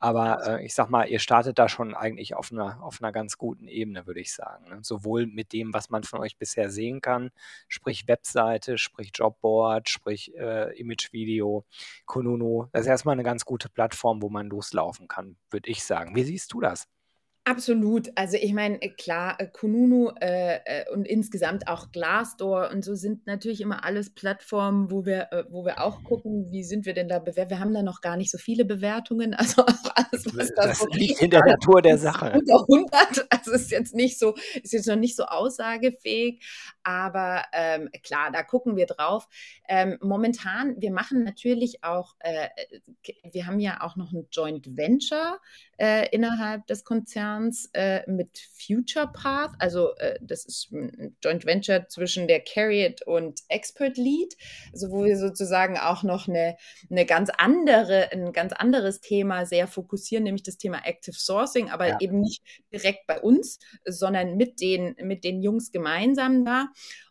Aber 0.00 0.46
äh, 0.46 0.64
ich 0.64 0.74
sag 0.74 0.90
mal, 0.90 1.08
ihr 1.08 1.18
startet 1.18 1.58
da 1.58 1.68
schon 1.68 1.94
eigentlich 1.94 2.34
auf 2.34 2.52
einer, 2.52 2.82
auf 2.82 2.98
einer 3.00 3.12
ganz 3.12 3.36
guten 3.36 3.66
Ebene, 3.66 4.06
würde 4.06 4.20
ich 4.20 4.32
sagen. 4.32 4.68
Ne? 4.68 4.78
Sowohl 4.82 5.26
mit 5.26 5.52
dem, 5.52 5.74
was 5.74 5.90
man 5.90 6.04
von 6.04 6.20
euch 6.20 6.36
bisher 6.36 6.70
sehen 6.70 7.00
kann, 7.00 7.30
sprich 7.68 8.06
Webseite, 8.06 8.78
sprich 8.78 9.10
Jobboard, 9.14 9.88
sprich 9.88 10.34
äh, 10.36 10.78
Imagevideo, 10.78 11.64
Konunu. 12.06 12.66
Das 12.72 12.82
ist 12.82 12.88
erstmal 12.88 13.14
eine 13.14 13.24
ganz 13.24 13.44
gute 13.44 13.68
Plattform, 13.68 14.22
wo 14.22 14.28
man 14.28 14.48
loslaufen 14.48 15.08
kann, 15.08 15.36
würde 15.50 15.70
ich 15.70 15.84
sagen. 15.84 16.14
Wie 16.14 16.24
siehst 16.24 16.52
du 16.52 16.60
das? 16.60 16.86
Absolut. 17.48 18.10
Also 18.14 18.36
ich 18.36 18.52
meine, 18.52 18.80
äh, 18.82 18.90
klar, 18.90 19.40
äh, 19.40 19.46
Kununu 19.46 20.10
äh, 20.20 20.56
äh, 20.64 20.90
und 20.92 21.06
insgesamt 21.06 21.66
auch 21.66 21.92
Glassdoor 21.92 22.70
und 22.70 22.84
so 22.84 22.94
sind 22.94 23.26
natürlich 23.26 23.62
immer 23.62 23.86
alles 23.86 24.10
Plattformen, 24.10 24.90
wo 24.90 25.06
wir, 25.06 25.32
äh, 25.32 25.44
wo 25.48 25.64
wir 25.64 25.80
auch 25.80 26.04
gucken, 26.04 26.52
wie 26.52 26.62
sind 26.62 26.84
wir 26.84 26.92
denn 26.92 27.08
da 27.08 27.20
bewertet. 27.20 27.52
Wir 27.52 27.60
haben 27.60 27.72
da 27.72 27.82
noch 27.82 28.02
gar 28.02 28.18
nicht 28.18 28.30
so 28.30 28.36
viele 28.36 28.64
Bewertungen. 28.64 29.34
Also 29.48 29.62
auch 29.62 29.94
alles, 29.94 30.26
was 30.36 30.52
da 30.54 30.66
das 30.66 30.80
so 30.80 30.88
liegt 30.88 31.22
in 31.22 31.30
der 31.30 31.44
Natur 31.44 31.80
der 31.80 31.96
Sache. 31.96 32.32
Unter 32.38 32.60
100, 32.60 33.26
also 33.30 33.52
ist 33.52 33.70
jetzt 33.70 33.94
nicht 33.94 34.18
so, 34.18 34.34
ist 34.62 34.72
jetzt 34.72 34.88
noch 34.88 34.96
nicht 34.96 35.16
so 35.16 35.24
aussagefähig. 35.24 36.44
Aber 36.82 37.44
ähm, 37.52 37.88
klar, 38.02 38.30
da 38.32 38.42
gucken 38.42 38.76
wir 38.76 38.86
drauf. 38.86 39.28
Ähm, 39.68 39.96
momentan, 40.02 40.74
wir 40.80 40.90
machen 40.90 41.22
natürlich 41.22 41.84
auch, 41.84 42.16
äh, 42.18 42.48
wir 43.30 43.46
haben 43.46 43.60
ja 43.60 43.80
auch 43.82 43.94
noch 43.96 44.12
ein 44.12 44.26
Joint 44.32 44.76
Venture 44.76 45.38
innerhalb 45.78 46.66
des 46.66 46.84
Konzerns 46.84 47.70
äh, 47.72 48.02
mit 48.10 48.40
Future 48.54 49.10
Path. 49.12 49.52
Also 49.58 49.94
äh, 49.98 50.18
das 50.20 50.44
ist 50.44 50.72
ein 50.72 51.16
Joint 51.22 51.46
Venture 51.46 51.86
zwischen 51.88 52.26
der 52.26 52.40
Carriot 52.40 53.02
und 53.02 53.40
Expert 53.48 53.96
Lead, 53.96 54.34
also 54.72 54.90
wo 54.90 55.04
wir 55.04 55.16
sozusagen 55.16 55.78
auch 55.78 56.02
noch 56.02 56.26
eine, 56.26 56.56
eine 56.90 57.06
ganz 57.06 57.30
andere, 57.38 58.10
ein 58.10 58.32
ganz 58.32 58.52
anderes 58.52 59.00
Thema 59.00 59.46
sehr 59.46 59.68
fokussieren, 59.68 60.24
nämlich 60.24 60.42
das 60.42 60.58
Thema 60.58 60.84
Active 60.84 61.16
Sourcing, 61.16 61.70
aber 61.70 61.88
ja. 61.88 61.98
eben 62.00 62.20
nicht 62.20 62.42
direkt 62.72 63.06
bei 63.06 63.20
uns, 63.20 63.60
sondern 63.84 64.36
mit 64.36 64.60
den, 64.60 64.96
mit 65.02 65.22
den 65.22 65.42
Jungs 65.42 65.70
gemeinsam 65.70 66.44
da. 66.44 66.68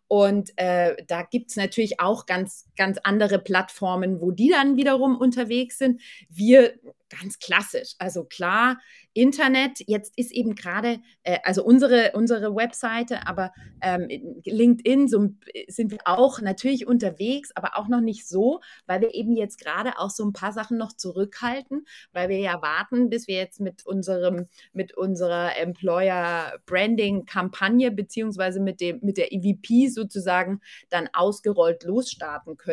Und 0.10 0.51
äh, 0.58 0.95
da 1.08 1.23
gibt 1.23 1.51
es 1.51 1.58
natürlich 1.58 1.99
auch 1.99 2.25
ganz 2.25 2.66
ganz 2.78 2.98
andere 3.04 3.40
Plattformen, 3.40 4.22
wo 4.22 4.32
die 4.32 4.50
dann 4.50 4.78
wiederum 4.78 5.18
unterwegs 5.18 5.78
sind. 5.78 6.02
Wir 6.30 6.74
ganz 7.10 7.40
klassisch. 7.40 7.96
Also 8.00 8.24
klar, 8.24 8.78
Internet, 9.13 9.80
jetzt 9.88 10.13
ist 10.16 10.32
eben 10.32 10.56
gerade, 10.56 11.00
äh, 11.24 11.40
also 11.44 11.63
unsere, 11.63 12.12
unsere 12.13 12.56
Webseite, 12.56 13.26
aber 13.26 13.52
ähm, 13.82 14.08
LinkedIn 14.46 15.08
so, 15.08 15.30
sind 15.68 15.92
wir 15.92 16.00
auch 16.06 16.40
natürlich 16.42 16.86
unterwegs, 16.86 17.52
aber 17.56 17.78
auch 17.78 17.88
noch 17.88 18.02
nicht 18.02 18.28
so, 18.28 18.60
weil 18.86 19.02
wir 19.02 19.16
eben 19.16 19.36
jetzt 19.36 19.60
gerade 19.60 19.98
auch 19.98 20.12
so 20.12 20.24
ein 20.24 20.34
paar 20.34 20.54
Sachen 20.54 20.78
noch 20.78 20.94
zurückhalten, 20.94 21.86
weil 22.12 22.30
wir 22.30 22.40
ja 22.40 22.62
warten, 22.62 23.10
bis 23.10 23.28
wir 23.28 23.38
jetzt 23.38 23.60
mit 23.60 23.86
unserem, 23.86 24.48
mit 24.72 24.96
unserer 24.96 25.58
Employer 25.58 26.54
Branding 26.66 27.26
Kampagne 27.26 27.92
beziehungsweise 27.92 28.60
mit 28.60 28.82
dem, 28.82 29.00
mit 29.02 29.18
der 29.18 29.34
EVP 29.34 29.88
sozusagen 29.88 30.62
dann 30.90 31.10
ausgerollt 31.13 31.84
losstarten 31.84 32.58
können. 32.58 32.66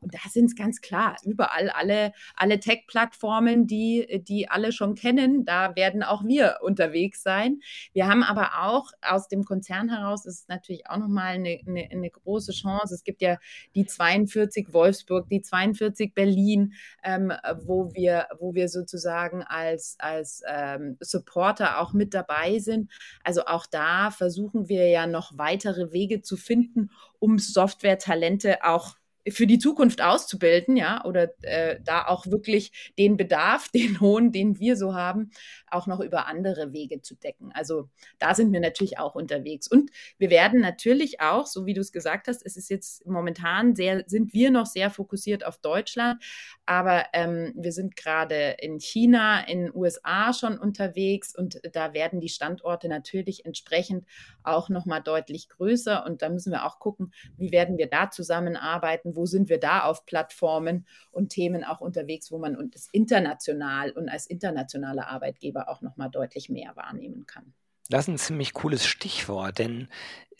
Und 0.00 0.14
da 0.14 0.18
sind 0.28 0.46
es 0.46 0.56
ganz 0.56 0.80
klar, 0.80 1.16
überall 1.24 1.70
alle, 1.70 2.12
alle 2.36 2.60
Tech-Plattformen, 2.60 3.66
die, 3.66 4.22
die 4.26 4.48
alle 4.48 4.72
schon 4.72 4.94
kennen, 4.94 5.44
da 5.44 5.74
werden 5.76 6.02
auch 6.02 6.24
wir 6.24 6.58
unterwegs 6.62 7.22
sein. 7.22 7.60
Wir 7.92 8.06
haben 8.06 8.22
aber 8.22 8.62
auch 8.62 8.92
aus 9.02 9.28
dem 9.28 9.44
Konzern 9.44 9.88
heraus, 9.88 10.26
ist 10.26 10.48
natürlich 10.48 10.88
auch 10.88 10.98
nochmal 10.98 11.34
eine, 11.34 11.60
eine, 11.66 11.88
eine 11.90 12.10
große 12.10 12.52
Chance. 12.52 12.94
Es 12.94 13.04
gibt 13.04 13.22
ja 13.22 13.38
die 13.74 13.86
42 13.86 14.72
Wolfsburg, 14.72 15.28
die 15.28 15.42
42 15.42 16.14
Berlin, 16.14 16.74
ähm, 17.02 17.32
wo, 17.62 17.92
wir, 17.94 18.26
wo 18.38 18.54
wir 18.54 18.68
sozusagen 18.68 19.42
als, 19.42 19.96
als 19.98 20.42
ähm, 20.46 20.96
Supporter 21.00 21.80
auch 21.80 21.92
mit 21.92 22.14
dabei 22.14 22.58
sind. 22.58 22.90
Also 23.24 23.46
auch 23.46 23.66
da 23.66 24.10
versuchen 24.10 24.68
wir 24.68 24.88
ja 24.88 25.06
noch 25.06 25.36
weitere 25.36 25.92
Wege 25.92 26.22
zu 26.22 26.36
finden, 26.36 26.90
um 27.18 27.38
Software-Talente 27.38 28.64
auch 28.64 28.96
für 29.28 29.46
die 29.46 29.58
Zukunft 29.58 30.02
auszubilden, 30.02 30.76
ja, 30.76 31.04
oder 31.04 31.30
äh, 31.42 31.78
da 31.82 32.06
auch 32.06 32.26
wirklich 32.26 32.92
den 32.98 33.16
Bedarf, 33.16 33.68
den 33.74 34.00
hohen, 34.00 34.32
den 34.32 34.58
wir 34.58 34.76
so 34.76 34.94
haben, 34.94 35.30
auch 35.70 35.86
noch 35.86 36.00
über 36.00 36.26
andere 36.26 36.72
Wege 36.72 37.02
zu 37.02 37.14
decken. 37.14 37.52
Also 37.52 37.88
da 38.18 38.34
sind 38.34 38.52
wir 38.52 38.60
natürlich 38.60 38.98
auch 38.98 39.14
unterwegs. 39.14 39.68
Und 39.68 39.90
wir 40.18 40.30
werden 40.30 40.60
natürlich 40.60 41.20
auch, 41.20 41.46
so 41.46 41.66
wie 41.66 41.74
du 41.74 41.80
es 41.80 41.92
gesagt 41.92 42.28
hast, 42.28 42.44
es 42.44 42.56
ist 42.56 42.70
jetzt 42.70 43.06
momentan 43.06 43.74
sehr, 43.74 44.04
sind 44.06 44.32
wir 44.32 44.50
noch 44.50 44.66
sehr 44.66 44.90
fokussiert 44.90 45.44
auf 45.44 45.58
Deutschland, 45.58 46.22
aber 46.66 47.06
ähm, 47.12 47.52
wir 47.56 47.72
sind 47.72 47.96
gerade 47.96 48.56
in 48.60 48.78
China, 48.80 49.46
in 49.46 49.74
USA 49.74 50.32
schon 50.32 50.58
unterwegs 50.58 51.34
und 51.34 51.60
da 51.72 51.94
werden 51.94 52.20
die 52.20 52.28
Standorte 52.28 52.88
natürlich 52.88 53.44
entsprechend 53.44 54.06
auch 54.42 54.68
nochmal 54.68 55.02
deutlich 55.02 55.48
größer 55.48 56.04
und 56.04 56.22
da 56.22 56.28
müssen 56.28 56.52
wir 56.52 56.64
auch 56.64 56.78
gucken, 56.78 57.12
wie 57.36 57.52
werden 57.52 57.78
wir 57.78 57.86
da 57.86 58.10
zusammenarbeiten, 58.10 59.07
wo 59.16 59.26
sind 59.26 59.48
wir 59.48 59.58
da 59.58 59.82
auf 59.82 60.06
Plattformen 60.06 60.86
und 61.10 61.30
Themen 61.30 61.64
auch 61.64 61.80
unterwegs, 61.80 62.30
wo 62.32 62.38
man 62.38 62.56
uns 62.56 62.88
international 62.92 63.90
und 63.92 64.08
als 64.08 64.26
internationaler 64.26 65.08
Arbeitgeber 65.08 65.68
auch 65.68 65.82
nochmal 65.82 66.10
deutlich 66.10 66.48
mehr 66.48 66.76
wahrnehmen 66.76 67.26
kann. 67.26 67.54
Das 67.90 68.04
ist 68.04 68.08
ein 68.08 68.18
ziemlich 68.18 68.52
cooles 68.52 68.86
Stichwort, 68.86 69.58
denn 69.58 69.88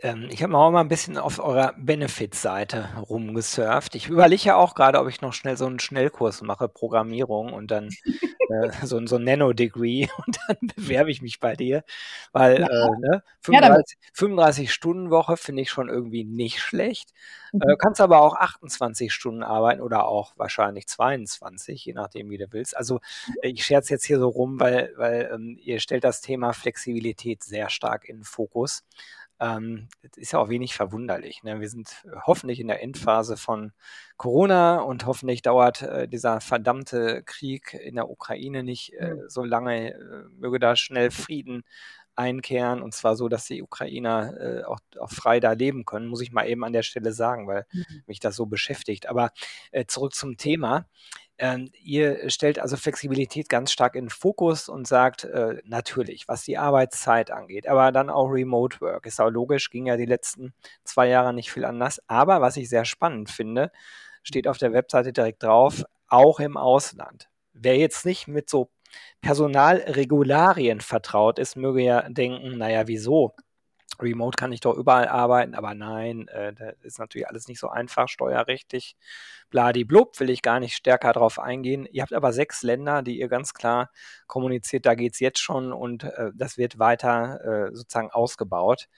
ähm, 0.01 0.29
ich 0.31 0.43
habe 0.43 0.57
auch 0.57 0.71
mal 0.71 0.81
ein 0.81 0.89
bisschen 0.89 1.19
auf 1.19 1.39
eurer 1.39 1.75
Benefits-Seite 1.77 2.89
rumgesurft. 3.09 3.95
Ich 3.95 4.09
überlege 4.09 4.43
ja 4.45 4.57
auch 4.57 4.75
gerade, 4.75 5.01
ob 5.01 5.09
ich 5.09 5.21
noch 5.21 5.33
schnell 5.33 5.57
so 5.57 5.67
einen 5.67 5.81
Schnellkurs 5.81 6.43
mache, 6.43 6.69
Programmierung 6.69 7.53
und 7.53 7.71
dann 7.71 7.89
äh, 8.49 8.71
so, 8.85 9.05
so 9.07 9.17
ein 9.17 9.25
Nano-Degree 9.25 10.09
und 10.27 10.39
dann 10.47 10.57
bewerbe 10.77 11.11
ich 11.11 11.21
mich 11.21 11.41
bei 11.41 11.57
dir, 11.57 11.83
weil 12.33 12.61
ja. 12.61 12.67
äh, 12.67 12.99
ne, 12.99 13.23
35, 13.41 13.99
35 14.13 14.73
Stunden 14.73 15.11
Woche 15.11 15.37
finde 15.37 15.63
ich 15.63 15.71
schon 15.71 15.89
irgendwie 15.89 16.25
nicht 16.25 16.61
schlecht. 16.61 17.13
Äh, 17.53 17.57
mhm. 17.57 17.63
Äh, 17.71 17.77
kannst 17.77 18.01
aber 18.01 18.21
auch 18.21 18.37
28 18.37 19.13
Stunden 19.13 19.43
arbeiten 19.43 19.81
oder 19.81 20.07
auch 20.07 20.33
wahrscheinlich 20.37 20.87
22, 20.87 21.85
je 21.85 21.93
nachdem, 21.93 22.31
wie 22.31 22.39
du 22.39 22.47
willst. 22.51 22.77
Also 22.77 23.01
äh, 23.43 23.49
ich 23.49 23.65
scherze 23.65 23.95
jetzt 23.95 24.05
hier 24.05 24.19
so 24.19 24.29
rum, 24.29 24.61
weil, 24.61 24.93
weil 24.97 25.31
ähm, 25.33 25.59
ihr 25.61 25.81
stellt 25.81 26.05
das 26.05 26.21
Thema 26.21 26.53
Flexibilität 26.53 27.43
sehr 27.43 27.69
stark 27.69 28.09
in 28.09 28.19
den 28.19 28.25
Fokus. 28.25 28.85
Ähm, 29.41 29.89
das 30.03 30.17
ist 30.17 30.33
ja 30.33 30.41
auch 30.41 30.49
wenig 30.49 30.75
verwunderlich. 30.75 31.43
Ne? 31.43 31.61
Wir 31.61 31.69
sind 31.69 32.05
äh, 32.05 32.17
hoffentlich 32.27 32.61
in 32.61 32.69
der 32.69 32.83
Endphase 32.83 33.37
von 33.37 33.73
Corona 34.17 34.81
und 34.81 35.07
hoffentlich 35.07 35.43
dauert 35.43 35.83
äh, 35.83 36.09
dieser 36.09 36.41
verdammte 36.41 37.23
Krieg 37.25 37.75
in 37.75 37.95
der 37.95 38.11
Ukraine 38.11 38.65
nicht 38.65 38.95
äh, 38.95 39.15
mhm. 39.15 39.29
so 39.29 39.45
lange. 39.45 39.93
Äh, 39.95 40.25
möge 40.39 40.59
da 40.59 40.77
schnell 40.77 41.11
Frieden 41.11 41.65
einkehren 42.17 42.83
und 42.83 42.95
zwar 42.95 43.15
so, 43.15 43.29
dass 43.29 43.47
die 43.47 43.63
Ukrainer 43.63 44.35
äh, 44.41 44.65
auch, 44.65 44.81
auch, 44.99 45.11
frei 45.11 45.39
da 45.39 45.53
leben 45.53 45.85
können, 45.85 46.09
muss 46.09 46.21
ich 46.21 46.33
mal 46.33 46.49
eben 46.49 46.65
an 46.65 46.73
der 46.73 46.83
Stelle 46.83 47.13
sagen, 47.13 47.47
weil 47.47 47.65
mhm. 47.73 48.03
mich 48.07 48.19
das 48.19 48.35
so 48.35 48.47
beschäftigt. 48.47 49.09
Aber 49.09 49.31
äh, 49.71 49.87
zurück 49.87 50.15
zum 50.15 50.37
Thema. 50.37 50.87
Ähm, 51.39 51.71
ihr 51.83 52.31
stellt 52.31 52.59
also 52.59 52.77
Flexibilität 52.77 53.49
ganz 53.49 53.71
stark 53.71 53.95
in 53.95 54.07
den 54.07 54.11
Fokus 54.11 54.69
und 54.69 54.89
sagt, 54.89 55.25
äh, 55.25 55.61
natürlich, 55.65 56.27
was 56.27 56.43
die 56.43 56.59
Arbeitszeit 56.59 57.31
angeht, 57.31 57.69
aber 57.69 57.93
dann 57.93 58.11
auch 58.11 58.27
Remote 58.27 58.81
Work. 58.81 59.07
Ist 59.07 59.21
auch 59.21 59.31
logisch, 59.31 59.71
ging 59.71 59.87
ja 59.87 59.97
die 59.97 60.07
letzten 60.07 60.53
zwei 60.85 61.09
Jahre 61.09 61.33
nicht 61.33 61.53
viel 61.53 61.65
anders. 61.65 62.01
Aber 62.09 62.41
was 62.41 62.57
ich 62.57 62.69
sehr 62.69 62.85
spannend 62.85 63.31
finde, 63.31 63.71
steht 64.25 64.49
auf 64.49 64.59
der 64.59 64.73
Webseite 64.73 65.13
direkt 65.13 65.43
drauf, 65.45 65.85
auch 66.09 66.41
im 66.41 66.57
Ausland. 66.57 67.29
Wer 67.53 67.77
jetzt 67.77 68.05
nicht 68.05 68.27
mit 68.29 68.51
so 68.51 68.71
Personalregularien 69.21 70.81
vertraut 70.81 71.39
ist, 71.39 71.57
möge 71.57 71.83
ja 71.83 72.09
denken, 72.09 72.59
naja, 72.59 72.87
wieso? 72.89 73.35
Remote 74.01 74.37
kann 74.37 74.53
ich 74.53 74.61
doch 74.61 74.77
überall 74.77 75.09
arbeiten, 75.09 75.55
aber 75.55 75.75
nein, 75.75 76.29
äh, 76.29 76.53
das 76.53 76.75
ist 76.83 76.99
natürlich 76.99 77.29
alles 77.29 77.49
nicht 77.49 77.59
so 77.59 77.69
einfach, 77.69 78.09
steuerrechtlich. 78.09 78.97
Bladiblub, 79.51 80.21
will 80.21 80.31
ich 80.31 80.43
gar 80.43 80.61
nicht 80.61 80.75
stärker 80.75 81.13
darauf 81.13 81.39
eingehen. 81.39 81.87
Ihr 81.91 82.03
habt 82.03 82.13
aber 82.13 82.33
sechs 82.33 82.63
Länder, 82.63 83.03
die 83.03 83.19
ihr 83.19 83.29
ganz 83.29 83.55
klar 83.55 83.91
kommuniziert, 84.27 84.87
da 84.87 84.95
geht 84.95 85.15
es 85.15 85.21
jetzt 85.21 85.41
schon 85.41 85.73
und 85.73 86.05
äh, 86.05 86.31
das 86.35 86.59
wird 86.59 86.79
weiter 86.79 87.69
äh, 87.71 87.75
sozusagen 87.75 88.11
ausgebaut. 88.11 88.89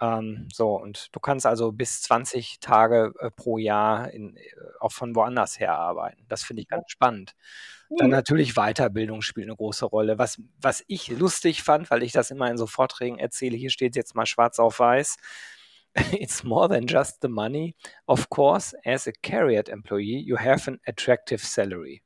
Ähm, 0.00 0.48
so, 0.52 0.76
und 0.76 1.08
du 1.14 1.20
kannst 1.20 1.44
also 1.46 1.72
bis 1.72 2.02
20 2.02 2.60
Tage 2.60 3.12
äh, 3.18 3.30
pro 3.30 3.58
Jahr 3.58 4.10
in, 4.12 4.36
äh, 4.36 4.40
auch 4.80 4.92
von 4.92 5.14
woanders 5.16 5.58
her 5.58 5.74
arbeiten. 5.74 6.24
Das 6.28 6.44
finde 6.44 6.62
ich 6.62 6.68
ganz 6.68 6.90
spannend. 6.90 7.34
Dann 7.90 8.10
natürlich 8.10 8.54
Weiterbildung 8.54 9.22
spielt 9.22 9.46
eine 9.46 9.56
große 9.56 9.86
Rolle. 9.86 10.18
Was, 10.18 10.40
was 10.60 10.84
ich 10.88 11.08
lustig 11.08 11.62
fand, 11.62 11.90
weil 11.90 12.02
ich 12.02 12.12
das 12.12 12.30
immer 12.30 12.50
in 12.50 12.58
so 12.58 12.66
Vorträgen 12.66 13.18
erzähle, 13.18 13.56
hier 13.56 13.70
steht 13.70 13.96
jetzt 13.96 14.14
mal 14.14 14.26
schwarz 14.26 14.58
auf 14.58 14.78
weiß. 14.78 15.16
It's 16.12 16.44
more 16.44 16.68
than 16.68 16.86
just 16.86 17.22
the 17.22 17.28
money. 17.28 17.74
Of 18.06 18.28
course, 18.28 18.76
as 18.84 19.08
a 19.08 19.12
Carrier 19.22 19.66
employee, 19.68 20.20
you 20.20 20.36
have 20.38 20.70
an 20.70 20.78
attractive 20.86 21.44
salary. 21.44 22.02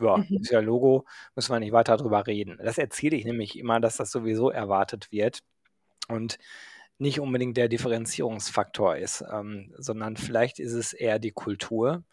Ja, 0.00 0.16
mhm. 0.16 0.38
ist 0.40 0.50
ja 0.50 0.60
Logo, 0.60 1.06
müssen 1.36 1.52
wir 1.52 1.60
nicht 1.60 1.72
weiter 1.72 1.96
drüber 1.96 2.26
reden. 2.26 2.58
Das 2.62 2.78
erzähle 2.78 3.16
ich 3.16 3.24
nämlich 3.24 3.58
immer, 3.58 3.80
dass 3.80 3.98
das 3.98 4.10
sowieso 4.10 4.50
erwartet 4.50 5.12
wird. 5.12 5.40
Und 6.08 6.38
nicht 7.00 7.20
unbedingt 7.20 7.56
der 7.56 7.68
Differenzierungsfaktor 7.68 8.96
ist, 8.96 9.24
ähm, 9.32 9.72
sondern 9.78 10.16
vielleicht 10.16 10.58
ist 10.58 10.74
es 10.74 10.92
eher 10.92 11.18
die 11.18 11.32
Kultur, 11.32 12.04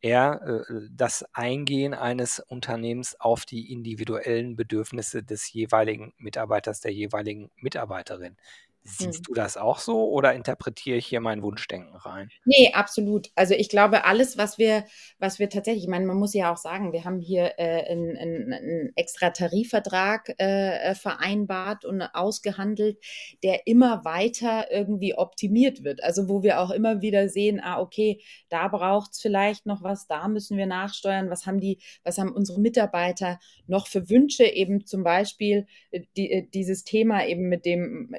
eher 0.00 0.64
äh, 0.68 0.88
das 0.90 1.24
Eingehen 1.32 1.94
eines 1.94 2.40
Unternehmens 2.40 3.18
auf 3.20 3.44
die 3.46 3.72
individuellen 3.72 4.56
Bedürfnisse 4.56 5.22
des 5.22 5.52
jeweiligen 5.52 6.12
Mitarbeiters, 6.18 6.80
der 6.80 6.92
jeweiligen 6.92 7.50
Mitarbeiterin. 7.56 8.36
Siehst 8.84 9.18
hm. 9.18 9.22
du 9.28 9.34
das 9.34 9.56
auch 9.56 9.78
so 9.78 10.08
oder 10.10 10.34
interpretiere 10.34 10.96
ich 10.96 11.06
hier 11.06 11.20
mein 11.20 11.42
Wunschdenken 11.42 11.94
rein? 11.94 12.30
Nee, 12.44 12.72
absolut. 12.74 13.30
Also 13.36 13.54
ich 13.54 13.68
glaube, 13.68 14.04
alles, 14.04 14.36
was 14.36 14.58
wir, 14.58 14.84
was 15.20 15.38
wir 15.38 15.48
tatsächlich, 15.48 15.84
ich 15.84 15.90
meine, 15.90 16.04
man 16.04 16.16
muss 16.16 16.34
ja 16.34 16.52
auch 16.52 16.56
sagen, 16.56 16.92
wir 16.92 17.04
haben 17.04 17.20
hier 17.20 17.52
äh, 17.58 17.84
einen, 17.88 18.16
einen, 18.16 18.92
extra 18.96 19.30
Tarifvertrag 19.30 20.34
äh, 20.40 20.90
äh, 20.90 20.94
vereinbart 20.96 21.84
und 21.84 22.02
ausgehandelt, 22.02 22.98
der 23.44 23.68
immer 23.68 24.04
weiter 24.04 24.72
irgendwie 24.72 25.14
optimiert 25.14 25.84
wird. 25.84 26.02
Also 26.02 26.28
wo 26.28 26.42
wir 26.42 26.60
auch 26.60 26.70
immer 26.70 27.02
wieder 27.02 27.28
sehen, 27.28 27.60
ah, 27.62 27.80
okay, 27.80 28.20
da 28.48 28.66
braucht 28.66 29.12
es 29.12 29.20
vielleicht 29.20 29.64
noch 29.64 29.84
was, 29.84 30.08
da 30.08 30.26
müssen 30.26 30.58
wir 30.58 30.66
nachsteuern, 30.66 31.30
was 31.30 31.46
haben 31.46 31.60
die, 31.60 31.78
was 32.02 32.18
haben 32.18 32.32
unsere 32.32 32.60
Mitarbeiter 32.60 33.38
noch 33.68 33.86
für 33.86 34.10
Wünsche, 34.10 34.44
eben 34.44 34.86
zum 34.86 35.04
Beispiel 35.04 35.68
äh, 35.92 36.00
die, 36.16 36.32
äh, 36.32 36.48
dieses 36.52 36.82
Thema 36.82 37.24
eben 37.24 37.48
mit 37.48 37.64
dem 37.64 38.12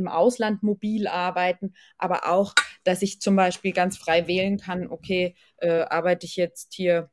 im 0.00 0.08
Ausland 0.08 0.62
mobil 0.62 1.06
arbeiten, 1.06 1.74
aber 1.98 2.28
auch, 2.28 2.54
dass 2.84 3.02
ich 3.02 3.20
zum 3.20 3.36
Beispiel 3.36 3.72
ganz 3.72 3.96
frei 3.96 4.26
wählen 4.26 4.58
kann, 4.58 4.88
okay, 4.88 5.34
äh, 5.58 5.82
arbeite 5.82 6.26
ich 6.26 6.36
jetzt 6.36 6.74
hier 6.74 7.10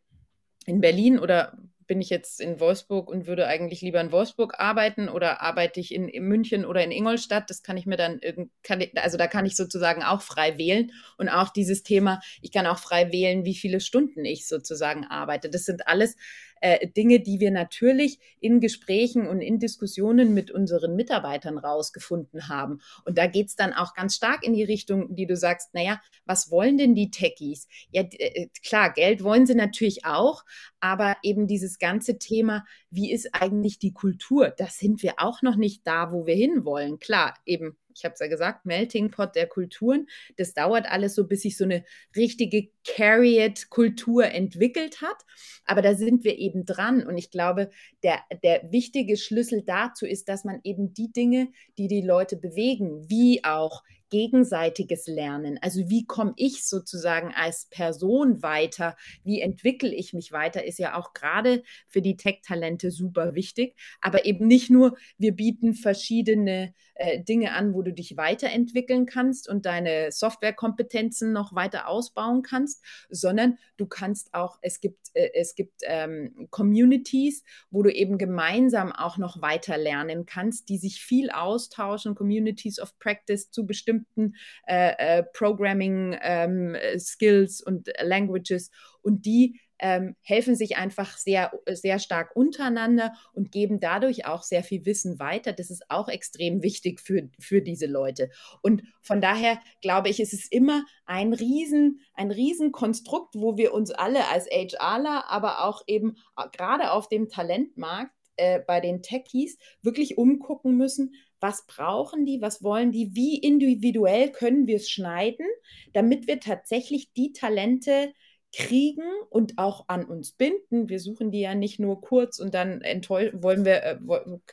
in 0.66 0.82
Berlin 0.82 1.20
oder 1.20 1.58
bin 1.88 2.02
ich 2.02 2.10
jetzt 2.10 2.42
in 2.42 2.60
Wolfsburg 2.60 3.10
und 3.10 3.28
würde 3.28 3.48
eigentlich 3.48 3.82
lieber 3.82 4.02
in 4.02 4.12
Wolfsburg 4.12 4.60
arbeiten 4.60 5.08
oder 5.10 5.42
arbeite 5.42 5.80
ich 5.80 5.94
in, 5.94 6.10
in 6.10 6.26
München 6.26 6.66
oder 6.66 6.84
in 6.84 6.92
Ingolstadt? 6.92 7.50
Das 7.50 7.64
kann 7.64 7.78
ich 7.78 7.86
mir 7.86 7.96
dann, 7.96 8.20
kann, 8.62 8.84
also 8.96 9.18
da 9.18 9.28
kann 9.28 9.46
ich 9.46 9.56
sozusagen 9.56 10.04
auch 10.04 10.22
frei 10.22 10.58
wählen 10.58 10.92
und 11.18 11.30
auch 11.30 11.50
dieses 11.50 11.84
Thema, 11.84 12.20
ich 12.42 12.52
kann 12.52 12.68
auch 12.68 12.80
frei 12.80 13.12
wählen, 13.12 13.46
wie 13.46 13.56
viele 13.56 13.80
Stunden 13.80 14.26
ich 14.26 14.48
sozusagen 14.48 15.06
arbeite. 15.06 15.50
Das 15.50 15.64
sind 15.64 15.88
alles 15.88 16.16
äh, 16.62 16.88
Dinge, 16.88 17.20
die 17.20 17.40
wir 17.40 17.52
natürlich 17.52 18.20
in 18.40 18.60
Gesprächen 18.60 19.28
und 19.28 19.42
in 19.42 19.60
Diskussionen 19.60 20.34
mit 20.34 20.52
unseren 20.52 20.96
Mitarbeitern 20.96 21.58
rausgefunden 21.58 22.50
haben. 22.50 22.80
Und 23.06 23.18
da 23.18 23.28
geht 23.28 23.48
es 23.48 23.56
dann 23.56 23.74
auch 23.74 23.94
ganz 23.94 24.16
stark 24.16 24.46
in 24.46 24.54
die 24.54 24.64
Richtung, 24.64 25.16
die 25.16 25.26
du 25.26 25.36
sagst, 25.36 25.74
naja, 25.74 26.02
was 26.26 26.52
wollen 26.52 26.78
denn 26.78 26.96
die 26.96 27.12
Techies? 27.12 27.68
Ja, 27.92 28.04
äh, 28.04 28.48
klar, 28.64 28.94
Geld 28.94 29.24
wollen 29.24 29.46
sie 29.46 29.56
natürlich 29.56 30.06
auch, 30.06 30.44
aber 30.80 31.18
eben 31.24 31.48
dieses 31.48 31.80
ganze 31.80 32.18
Thema, 32.18 32.66
wie 32.90 33.12
ist 33.12 33.30
eigentlich 33.34 33.80
die 33.80 33.94
Kultur? 33.94 34.54
Da 34.58 34.68
sind 34.68 35.04
wir 35.04 35.16
auch 35.18 35.42
noch 35.42 35.56
nicht 35.56 35.86
da, 35.86 36.12
wo 36.12 36.26
wir 36.26 36.36
hinwollen. 36.36 37.00
Klar, 37.00 37.36
eben 37.46 37.78
ich 37.98 38.06
habe 38.06 38.14
es 38.14 38.20
ja 38.20 38.28
gesagt, 38.28 38.66
Melting 38.66 39.12
Pot 39.12 39.36
der 39.36 39.48
Kulturen. 39.48 40.08
Das 40.38 40.54
dauert 40.54 40.86
alles 40.86 41.16
so, 41.16 41.28
bis 41.28 41.42
sich 41.42 41.58
so 41.58 41.64
eine 41.64 41.84
richtige 42.16 42.70
Carried-Kultur 42.86 44.26
entwickelt 44.26 45.02
hat. 45.02 45.18
Aber 45.66 45.82
da 45.82 45.96
sind 45.96 46.24
wir 46.24 46.38
eben 46.38 46.66
dran. 46.66 47.06
Und 47.06 47.18
ich 47.18 47.32
glaube, 47.32 47.70
der, 48.04 48.20
der 48.44 48.72
wichtige 48.72 49.18
Schlüssel 49.18 49.64
dazu 49.66 50.06
ist, 50.06 50.30
dass 50.30 50.44
man 50.44 50.60
eben 50.64 50.94
die 50.94 51.12
Dinge, 51.12 51.50
die 51.78 51.88
die 51.88 52.02
Leute 52.02 52.38
bewegen, 52.38 53.10
wie 53.10 53.44
auch 53.44 53.84
gegenseitiges 54.10 55.08
Lernen. 55.08 55.60
Also 55.62 55.90
wie 55.90 56.06
komme 56.06 56.34
ich 56.38 56.66
sozusagen 56.66 57.34
als 57.34 57.66
Person 57.66 58.42
weiter? 58.42 58.96
Wie 59.24 59.42
entwickle 59.42 59.94
ich 59.94 60.14
mich 60.14 60.32
weiter? 60.32 60.64
Ist 60.64 60.80
ja 60.80 60.96
auch 60.96 61.14
gerade 61.14 61.64
für 61.88 62.02
die 62.02 62.18
Tech-Talente 62.18 62.92
super 62.92 63.36
wichtig. 63.36 63.76
Aber 64.02 64.26
eben 64.26 64.48
nicht 64.48 64.70
nur, 64.70 64.98
wir 65.18 65.34
bieten 65.34 65.74
verschiedene 65.74 66.74
äh, 67.00 67.24
Dinge 67.24 67.54
an, 67.54 67.74
wo 67.74 67.82
du 67.82 67.94
dich 67.94 68.18
weiterentwickeln 68.18 69.06
kannst 69.06 69.48
und 69.48 69.66
deine 69.66 70.12
Softwarekompetenzen 70.12 71.32
noch 71.32 71.54
weiter 71.54 71.88
ausbauen 71.88 72.42
kannst, 72.42 72.84
sondern 73.10 73.58
du 73.78 73.86
kannst 73.86 74.34
auch, 74.34 74.58
es 74.62 74.82
gibt, 74.82 75.10
äh, 75.14 75.30
es 75.34 75.56
gibt 75.56 75.82
ähm, 75.84 76.48
Communities, 76.50 77.44
wo 77.70 77.84
du 77.84 77.92
eben 77.92 78.18
gemeinsam 78.18 78.92
auch 78.92 79.18
noch 79.18 79.42
weiter 79.42 79.78
lernen 79.78 80.26
kannst, 80.26 80.70
die 80.70 80.78
sich 80.78 81.02
viel 81.02 81.30
austauschen, 81.30 82.16
Communities 82.16 82.80
of 82.80 82.98
Practice 83.00 83.52
zu 83.52 83.66
bestimmten 83.66 84.36
äh, 84.66 85.20
äh 85.20 85.24
Programming 85.34 86.18
ähm, 86.22 86.76
Skills 86.98 87.62
und 87.62 87.90
Languages 88.02 88.72
und 89.02 89.26
die 89.26 89.60
ähm, 89.80 90.16
helfen 90.22 90.56
sich 90.56 90.78
einfach 90.78 91.18
sehr, 91.18 91.52
sehr 91.72 92.00
stark 92.00 92.36
untereinander 92.36 93.14
und 93.34 93.52
geben 93.52 93.80
dadurch 93.80 94.26
auch 94.26 94.44
sehr 94.44 94.64
viel 94.64 94.86
Wissen 94.86 95.20
weiter. 95.20 95.54
Das 95.54 95.70
ist 95.70 95.90
auch 95.90 96.10
extrem 96.10 96.64
wichtig 96.64 97.00
für, 97.02 97.30
für 97.40 97.62
diese 97.62 97.86
Leute. 97.86 98.30
Und 98.62 98.84
von 99.02 99.22
daher 99.22 99.60
glaube 99.82 100.10
ich, 100.10 100.20
es 100.20 100.34
ist 100.34 100.52
immer 100.52 100.84
ein 101.06 101.34
riesen, 101.34 102.02
ein 102.14 102.32
riesen 102.32 102.72
Konstrukt, 102.72 103.36
wo 103.36 103.58
wir 103.58 103.74
uns 103.74 103.92
alle 103.92 104.28
als 104.30 104.48
HRler, 104.48 105.30
aber 105.30 105.66
auch 105.66 105.84
eben 105.88 106.18
gerade 106.52 106.92
auf 106.92 107.08
dem 107.10 107.30
Talentmarkt 107.30 108.12
äh, 108.38 108.60
bei 108.60 108.80
den 108.80 109.02
Techies 109.02 109.58
wirklich 109.82 110.18
umgucken 110.18 110.78
müssen, 110.78 111.16
was 111.40 111.66
brauchen 111.68 112.26
die, 112.26 112.42
was 112.42 112.64
wollen 112.64 112.92
die, 112.92 113.16
wie 113.16 113.38
individuell 113.38 114.32
können 114.32 114.68
wir 114.68 114.78
es 114.78 114.90
schneiden, 114.90 115.46
damit 115.94 116.28
wir 116.28 116.40
tatsächlich 116.40 117.14
die 117.14 117.34
Talente 117.34 118.14
kriegen 118.58 119.04
und 119.30 119.60
auch 119.60 119.88
an 119.88 120.04
uns 120.04 120.32
binden. 120.32 120.90
Wir 120.90 121.00
suchen 121.00 121.30
die 121.30 121.42
ja 121.42 121.54
nicht 121.54 121.80
nur 121.80 122.02
kurz 122.02 122.40
und 122.40 122.56
dann 122.56 122.82
wollen 122.82 123.66
wir, 123.66 123.84
äh, 123.84 123.98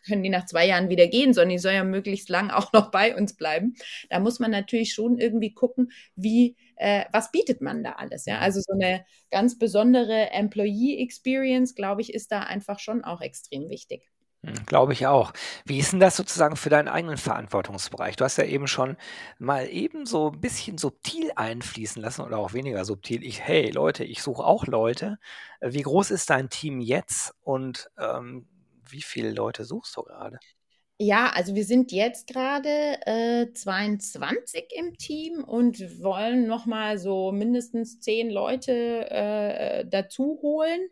können 0.07 0.23
die 0.23 0.29
nach 0.29 0.45
zwei 0.45 0.67
Jahren 0.67 0.91
wieder 0.91 1.07
gehen, 1.07 1.33
sondern 1.33 1.51
die 1.51 1.59
soll 1.59 1.73
ja 1.73 1.85
möglichst 1.85 2.29
lang 2.29 2.51
auch 2.51 2.73
noch 2.75 2.91
bei 2.91 3.17
uns 3.17 3.35
bleiben. 3.35 3.75
Da 4.11 4.21
muss 4.21 4.41
man 4.41 4.51
natürlich 4.51 4.93
schon 4.93 5.17
irgendwie 5.19 5.55
gucken, 5.55 5.91
wie, 6.17 6.55
äh, 6.77 7.07
was 7.13 7.33
bietet 7.33 7.63
man 7.63 7.83
da 7.83 7.93
alles. 7.93 8.27
Ja? 8.27 8.41
Also 8.41 8.61
so 8.61 8.75
eine 8.75 9.07
ganz 9.31 9.59
besondere 9.59 10.31
Employee 10.33 10.99
Experience, 10.99 11.75
glaube 11.75 12.03
ich, 12.03 12.13
ist 12.13 12.31
da 12.31 12.41
einfach 12.41 12.81
schon 12.81 13.05
auch 13.05 13.23
extrem 13.23 13.71
wichtig. 13.71 14.11
Hm, 14.45 14.67
glaube 14.67 14.93
ich 14.93 15.07
auch. 15.07 15.33
Wie 15.65 15.79
ist 15.79 15.93
denn 15.93 16.01
das 16.01 16.17
sozusagen 16.17 16.57
für 16.57 16.69
deinen 16.69 16.89
eigenen 16.89 17.17
Verantwortungsbereich? 17.17 18.17
Du 18.17 18.25
hast 18.25 18.37
ja 18.37 18.45
eben 18.45 18.67
schon 18.67 18.97
mal 19.39 19.67
eben 19.69 20.05
so 20.07 20.31
ein 20.33 20.41
bisschen 20.41 20.77
subtil 20.77 21.31
einfließen 21.35 22.03
lassen 22.03 22.23
oder 22.23 22.39
auch 22.39 22.53
weniger 22.53 22.85
subtil. 22.85 23.25
Ich, 23.25 23.41
hey 23.41 23.71
Leute, 23.71 24.05
ich 24.05 24.23
suche 24.23 24.45
auch 24.45 24.67
Leute. 24.67 25.19
Äh, 25.61 25.73
wie 25.73 25.83
groß 25.83 26.11
ist 26.11 26.29
dein 26.31 26.51
Team 26.51 26.81
jetzt 26.81 27.35
und 27.43 27.91
ähm, 27.99 28.47
wie 28.89 29.03
viele 29.03 29.31
Leute 29.31 29.65
suchst 29.65 29.97
du 29.97 30.03
gerade? 30.03 30.41
Ja, 31.01 31.31
also 31.35 31.57
wir 31.57 31.65
sind 31.65 31.91
jetzt 31.91 32.29
gerade 32.29 32.69
äh, 33.05 33.53
22 33.53 34.67
im 34.77 34.97
Team 34.97 35.43
und 35.43 35.81
wollen 36.01 36.47
nochmal 36.47 36.99
so 36.99 37.33
mindestens 37.33 37.99
zehn 38.01 38.31
Leute 38.31 39.11
äh, 39.11 39.85
dazu 39.89 40.39
holen. 40.41 40.89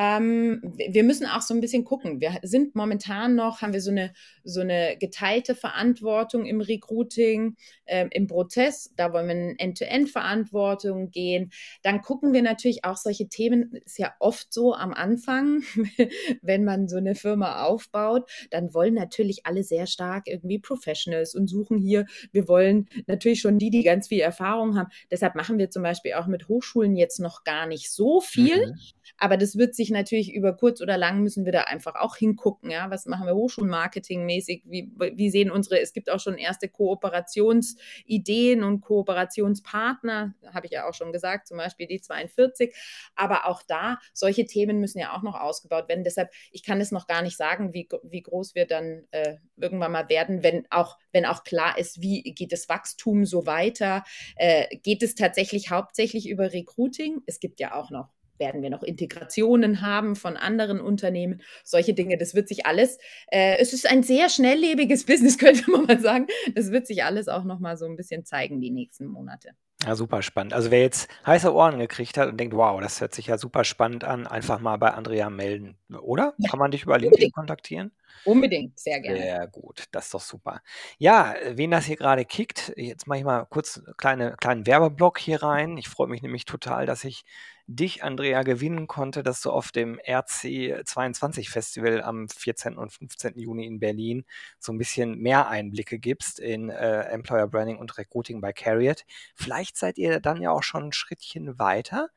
Ähm, 0.00 0.60
wir 0.62 1.02
müssen 1.02 1.26
auch 1.26 1.42
so 1.42 1.52
ein 1.52 1.60
bisschen 1.60 1.82
gucken. 1.82 2.20
Wir 2.20 2.38
sind 2.42 2.76
momentan 2.76 3.34
noch, 3.34 3.62
haben 3.62 3.72
wir 3.72 3.80
so 3.80 3.90
eine, 3.90 4.12
so 4.44 4.60
eine 4.60 4.96
geteilte 4.96 5.56
Verantwortung 5.56 6.46
im 6.46 6.60
Recruiting, 6.60 7.56
äh, 7.84 8.06
im 8.12 8.28
Prozess. 8.28 8.92
Da 8.94 9.12
wollen 9.12 9.26
wir 9.26 9.34
in 9.34 9.58
End-to-End-Verantwortung 9.58 11.10
gehen. 11.10 11.50
Dann 11.82 12.00
gucken 12.00 12.32
wir 12.32 12.42
natürlich 12.42 12.84
auch 12.84 12.96
solche 12.96 13.28
Themen, 13.28 13.72
ist 13.84 13.98
ja 13.98 14.14
oft 14.20 14.52
so 14.52 14.72
am 14.72 14.94
Anfang, 14.94 15.64
wenn 16.42 16.64
man 16.64 16.86
so 16.86 16.98
eine 16.98 17.16
Firma 17.16 17.64
aufbaut, 17.64 18.30
dann 18.52 18.72
wollen 18.74 18.94
natürlich 18.94 19.46
alle 19.46 19.64
sehr 19.64 19.88
stark 19.88 20.28
irgendwie 20.28 20.60
Professionals 20.60 21.34
und 21.34 21.48
suchen 21.48 21.76
hier, 21.76 22.06
wir 22.30 22.46
wollen 22.46 22.88
natürlich 23.08 23.40
schon 23.40 23.58
die, 23.58 23.70
die 23.70 23.82
ganz 23.82 24.06
viel 24.06 24.20
Erfahrung 24.20 24.78
haben. 24.78 24.90
Deshalb 25.10 25.34
machen 25.34 25.58
wir 25.58 25.70
zum 25.70 25.82
Beispiel 25.82 26.14
auch 26.14 26.28
mit 26.28 26.46
Hochschulen 26.46 26.94
jetzt 26.94 27.18
noch 27.18 27.42
gar 27.42 27.66
nicht 27.66 27.90
so 27.90 28.20
viel. 28.20 28.68
Mhm. 28.68 28.78
Aber 29.16 29.36
das 29.36 29.56
wird 29.56 29.74
sich 29.74 29.87
natürlich 29.90 30.32
über 30.32 30.56
kurz 30.56 30.80
oder 30.80 30.96
lang 30.96 31.22
müssen 31.22 31.44
wir 31.44 31.52
da 31.52 31.62
einfach 31.62 31.94
auch 31.94 32.16
hingucken. 32.16 32.70
Ja, 32.70 32.90
was 32.90 33.06
machen 33.06 33.26
wir 33.26 33.34
Hochschulmarketingmäßig? 33.34 34.62
Wie, 34.66 34.90
wie 34.96 35.30
sehen 35.30 35.50
unsere, 35.50 35.80
es 35.80 35.92
gibt 35.92 36.10
auch 36.10 36.20
schon 36.20 36.36
erste 36.36 36.68
Kooperationsideen 36.68 38.62
und 38.62 38.80
Kooperationspartner, 38.80 40.34
habe 40.52 40.66
ich 40.66 40.72
ja 40.72 40.88
auch 40.88 40.94
schon 40.94 41.12
gesagt, 41.12 41.48
zum 41.48 41.56
Beispiel 41.58 41.86
die 41.86 42.00
42. 42.00 42.74
Aber 43.14 43.46
auch 43.46 43.62
da, 43.62 43.98
solche 44.12 44.46
Themen 44.46 44.80
müssen 44.80 44.98
ja 44.98 45.16
auch 45.16 45.22
noch 45.22 45.38
ausgebaut 45.38 45.88
werden. 45.88 46.04
Deshalb, 46.04 46.30
ich 46.50 46.62
kann 46.62 46.80
es 46.80 46.92
noch 46.92 47.06
gar 47.06 47.22
nicht 47.22 47.36
sagen, 47.36 47.72
wie, 47.72 47.88
wie 48.02 48.22
groß 48.22 48.54
wir 48.54 48.66
dann 48.66 49.06
äh, 49.10 49.36
irgendwann 49.56 49.92
mal 49.92 50.08
werden, 50.08 50.42
wenn 50.42 50.66
auch, 50.70 50.98
wenn 51.12 51.26
auch 51.26 51.44
klar 51.44 51.78
ist, 51.78 52.00
wie 52.00 52.22
geht 52.22 52.52
das 52.52 52.68
Wachstum 52.68 53.24
so 53.24 53.46
weiter? 53.46 54.04
Äh, 54.36 54.76
geht 54.78 55.02
es 55.02 55.14
tatsächlich 55.14 55.70
hauptsächlich 55.70 56.28
über 56.28 56.52
Recruiting? 56.52 57.22
Es 57.26 57.40
gibt 57.40 57.60
ja 57.60 57.74
auch 57.74 57.90
noch 57.90 58.08
werden 58.38 58.62
wir 58.62 58.70
noch 58.70 58.82
Integrationen 58.82 59.82
haben 59.82 60.16
von 60.16 60.36
anderen 60.36 60.80
Unternehmen, 60.80 61.42
solche 61.64 61.94
Dinge. 61.94 62.18
Das 62.18 62.34
wird 62.34 62.48
sich 62.48 62.66
alles, 62.66 62.98
äh, 63.30 63.56
es 63.58 63.72
ist 63.72 63.90
ein 63.90 64.02
sehr 64.02 64.28
schnelllebiges 64.28 65.04
Business, 65.06 65.38
könnte 65.38 65.70
man 65.70 65.84
mal 65.84 66.00
sagen. 66.00 66.26
Das 66.54 66.70
wird 66.70 66.86
sich 66.86 67.04
alles 67.04 67.28
auch 67.28 67.44
noch 67.44 67.60
mal 67.60 67.76
so 67.76 67.86
ein 67.86 67.96
bisschen 67.96 68.24
zeigen 68.24 68.60
die 68.60 68.70
nächsten 68.70 69.06
Monate. 69.06 69.50
Ja, 69.84 69.94
super 69.94 70.22
spannend. 70.22 70.54
Also 70.54 70.72
wer 70.72 70.80
jetzt 70.80 71.08
heiße 71.24 71.54
Ohren 71.54 71.78
gekriegt 71.78 72.18
hat 72.18 72.28
und 72.28 72.36
denkt, 72.38 72.54
wow, 72.56 72.80
das 72.80 73.00
hört 73.00 73.14
sich 73.14 73.28
ja 73.28 73.38
super 73.38 73.62
spannend 73.62 74.02
an, 74.02 74.26
einfach 74.26 74.58
mal 74.58 74.76
bei 74.76 74.90
Andrea 74.90 75.30
melden, 75.30 75.76
oder? 76.00 76.34
Ja, 76.38 76.50
Kann 76.50 76.58
man 76.58 76.72
dich 76.72 76.82
über 76.82 76.98
LinkedIn 76.98 77.30
kontaktieren? 77.30 77.92
Unbedingt, 78.24 78.76
sehr 78.78 79.00
gerne. 79.00 79.20
Sehr 79.20 79.46
gut, 79.46 79.84
das 79.92 80.06
ist 80.06 80.14
doch 80.14 80.20
super. 80.20 80.62
Ja, 80.98 81.34
wen 81.52 81.70
das 81.70 81.84
hier 81.84 81.94
gerade 81.94 82.24
kickt, 82.24 82.72
jetzt 82.76 83.06
mache 83.06 83.20
ich 83.20 83.24
mal 83.24 83.44
kurz 83.44 83.78
einen 83.78 83.96
kleine, 83.96 84.36
kleinen 84.40 84.66
Werbeblock 84.66 85.20
hier 85.20 85.44
rein. 85.44 85.76
Ich 85.76 85.88
freue 85.88 86.08
mich 86.08 86.22
nämlich 86.22 86.44
total, 86.44 86.84
dass 86.84 87.04
ich 87.04 87.24
dich, 87.68 88.02
Andrea, 88.02 88.42
gewinnen 88.42 88.86
konnte, 88.86 89.22
dass 89.22 89.42
du 89.42 89.50
auf 89.50 89.70
dem 89.70 90.00
RC22 90.00 91.50
Festival 91.50 92.02
am 92.02 92.28
14. 92.28 92.78
und 92.78 92.90
15. 92.92 93.38
Juni 93.38 93.66
in 93.66 93.78
Berlin 93.78 94.24
so 94.58 94.72
ein 94.72 94.78
bisschen 94.78 95.18
mehr 95.18 95.48
Einblicke 95.48 95.98
gibst 95.98 96.40
in 96.40 96.70
äh, 96.70 97.02
Employer 97.02 97.46
Branding 97.46 97.76
und 97.76 97.98
Recruiting 97.98 98.40
bei 98.40 98.54
Carriot. 98.54 99.04
Vielleicht 99.34 99.76
seid 99.76 99.98
ihr 99.98 100.18
dann 100.18 100.40
ja 100.40 100.50
auch 100.50 100.62
schon 100.62 100.84
ein 100.84 100.92
Schrittchen 100.92 101.58
weiter 101.58 102.08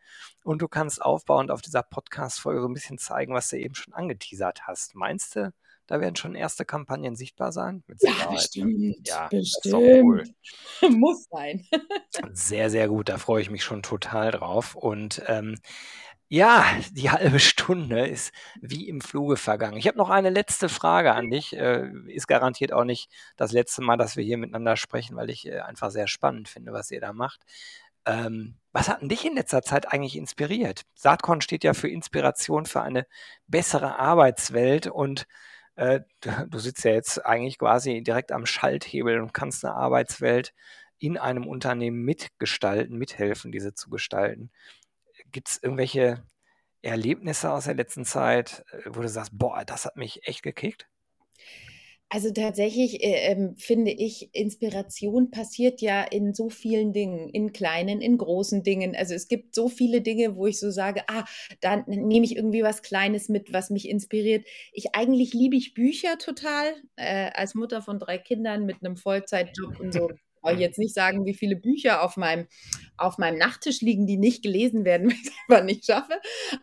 und 0.43 0.61
du 0.61 0.69
kannst 0.69 1.01
aufbauend 1.01 1.51
auf 1.51 1.61
dieser 1.61 1.83
Podcast-Folge 1.83 2.61
so 2.61 2.69
ein 2.69 2.73
bisschen 2.73 2.97
zeigen, 2.97 3.33
was 3.33 3.49
du 3.49 3.57
eben 3.57 3.75
schon 3.75 3.93
angeteasert 3.93 4.67
hast. 4.67 4.95
Meinst 4.95 5.35
du, 5.35 5.53
da 5.91 5.99
werden 5.99 6.15
schon 6.15 6.35
erste 6.35 6.63
Kampagnen 6.63 7.17
sichtbar 7.17 7.51
sein. 7.51 7.83
Ja, 7.99 8.31
bestimmt. 8.31 9.05
Ja, 9.05 9.27
bestimmt. 9.27 9.75
Cool. 9.75 10.23
Muss 10.89 11.25
sein. 11.29 11.67
sehr, 12.31 12.69
sehr 12.69 12.87
gut. 12.87 13.09
Da 13.09 13.17
freue 13.17 13.41
ich 13.41 13.49
mich 13.49 13.65
schon 13.65 13.83
total 13.83 14.31
drauf. 14.31 14.75
Und 14.75 15.21
ähm, 15.27 15.57
ja, 16.29 16.63
die 16.93 17.11
halbe 17.11 17.41
Stunde 17.41 18.07
ist 18.07 18.33
wie 18.61 18.87
im 18.87 19.01
Fluge 19.01 19.35
vergangen. 19.35 19.75
Ich 19.75 19.85
habe 19.85 19.97
noch 19.97 20.09
eine 20.09 20.29
letzte 20.29 20.69
Frage 20.69 21.13
an 21.13 21.29
dich. 21.29 21.57
Äh, 21.57 21.91
ist 22.07 22.29
garantiert 22.29 22.71
auch 22.71 22.85
nicht 22.85 23.11
das 23.35 23.51
letzte 23.51 23.81
Mal, 23.81 23.97
dass 23.97 24.15
wir 24.15 24.23
hier 24.23 24.37
miteinander 24.37 24.77
sprechen, 24.77 25.17
weil 25.17 25.29
ich 25.29 25.45
äh, 25.45 25.59
einfach 25.59 25.91
sehr 25.91 26.07
spannend 26.07 26.47
finde, 26.47 26.71
was 26.71 26.89
ihr 26.91 27.01
da 27.01 27.11
macht. 27.11 27.41
Ähm, 28.05 28.55
was 28.71 28.87
hat 28.87 29.01
denn 29.01 29.09
dich 29.09 29.25
in 29.25 29.35
letzter 29.35 29.61
Zeit 29.61 29.91
eigentlich 29.91 30.15
inspiriert? 30.15 30.83
Saatkorn 30.95 31.41
steht 31.41 31.65
ja 31.65 31.73
für 31.73 31.89
Inspiration 31.89 32.65
für 32.65 32.81
eine 32.81 33.07
bessere 33.47 33.99
Arbeitswelt 33.99 34.87
und 34.87 35.27
äh, 35.81 36.01
du 36.47 36.59
sitzt 36.59 36.83
ja 36.85 36.91
jetzt 36.91 37.25
eigentlich 37.25 37.57
quasi 37.57 38.03
direkt 38.03 38.31
am 38.31 38.45
Schalthebel 38.45 39.19
und 39.19 39.33
kannst 39.33 39.65
eine 39.65 39.73
Arbeitswelt 39.73 40.53
in 40.99 41.17
einem 41.17 41.47
Unternehmen 41.47 42.03
mitgestalten, 42.03 42.97
mithelfen, 42.97 43.51
diese 43.51 43.73
zu 43.73 43.89
gestalten. 43.89 44.51
Gibt 45.31 45.49
es 45.49 45.63
irgendwelche 45.63 46.23
Erlebnisse 46.83 47.51
aus 47.51 47.65
der 47.65 47.73
letzten 47.73 48.05
Zeit, 48.05 48.63
äh, 48.71 48.89
wo 48.91 49.01
du 49.01 49.09
sagst, 49.09 49.31
boah, 49.33 49.65
das 49.65 49.85
hat 49.85 49.95
mich 49.97 50.27
echt 50.27 50.43
gekickt? 50.43 50.87
Also 52.13 52.29
tatsächlich 52.29 53.01
äh, 53.01 53.31
ähm, 53.31 53.55
finde 53.55 53.91
ich, 53.91 54.35
Inspiration 54.35 55.31
passiert 55.31 55.79
ja 55.79 56.03
in 56.03 56.33
so 56.33 56.49
vielen 56.49 56.91
Dingen, 56.91 57.29
in 57.29 57.53
kleinen, 57.53 58.01
in 58.01 58.17
großen 58.17 58.63
Dingen. 58.63 58.97
Also 58.97 59.13
es 59.13 59.29
gibt 59.29 59.55
so 59.55 59.69
viele 59.69 60.01
Dinge, 60.01 60.35
wo 60.35 60.45
ich 60.45 60.59
so 60.59 60.71
sage, 60.71 61.03
ah, 61.07 61.23
dann 61.61 61.85
nehme 61.87 62.25
ich 62.25 62.35
irgendwie 62.35 62.63
was 62.63 62.81
Kleines 62.81 63.29
mit, 63.29 63.53
was 63.53 63.69
mich 63.69 63.87
inspiriert. 63.87 64.45
Ich 64.73 64.93
eigentlich 64.93 65.33
liebe 65.33 65.55
ich 65.55 65.73
Bücher 65.73 66.17
total. 66.17 66.73
Äh, 66.97 67.31
als 67.33 67.55
Mutter 67.55 67.81
von 67.81 67.97
drei 67.97 68.17
Kindern 68.17 68.65
mit 68.65 68.83
einem 68.83 68.97
Vollzeitjob 68.97 69.79
und 69.79 69.93
so 69.93 70.09
brauche 70.41 70.53
ich 70.53 70.59
jetzt 70.59 70.79
nicht 70.79 70.93
sagen, 70.93 71.25
wie 71.25 71.33
viele 71.33 71.55
Bücher 71.55 72.03
auf 72.03 72.17
meinem, 72.17 72.47
auf 72.97 73.17
meinem 73.17 73.37
Nachttisch 73.37 73.81
liegen, 73.81 74.07
die 74.07 74.17
nicht 74.17 74.43
gelesen 74.43 74.85
werden, 74.85 75.09
weil 75.11 75.15
ich 75.15 75.27
es 75.27 75.33
einfach 75.47 75.63
nicht 75.63 75.85
schaffe. 75.85 76.13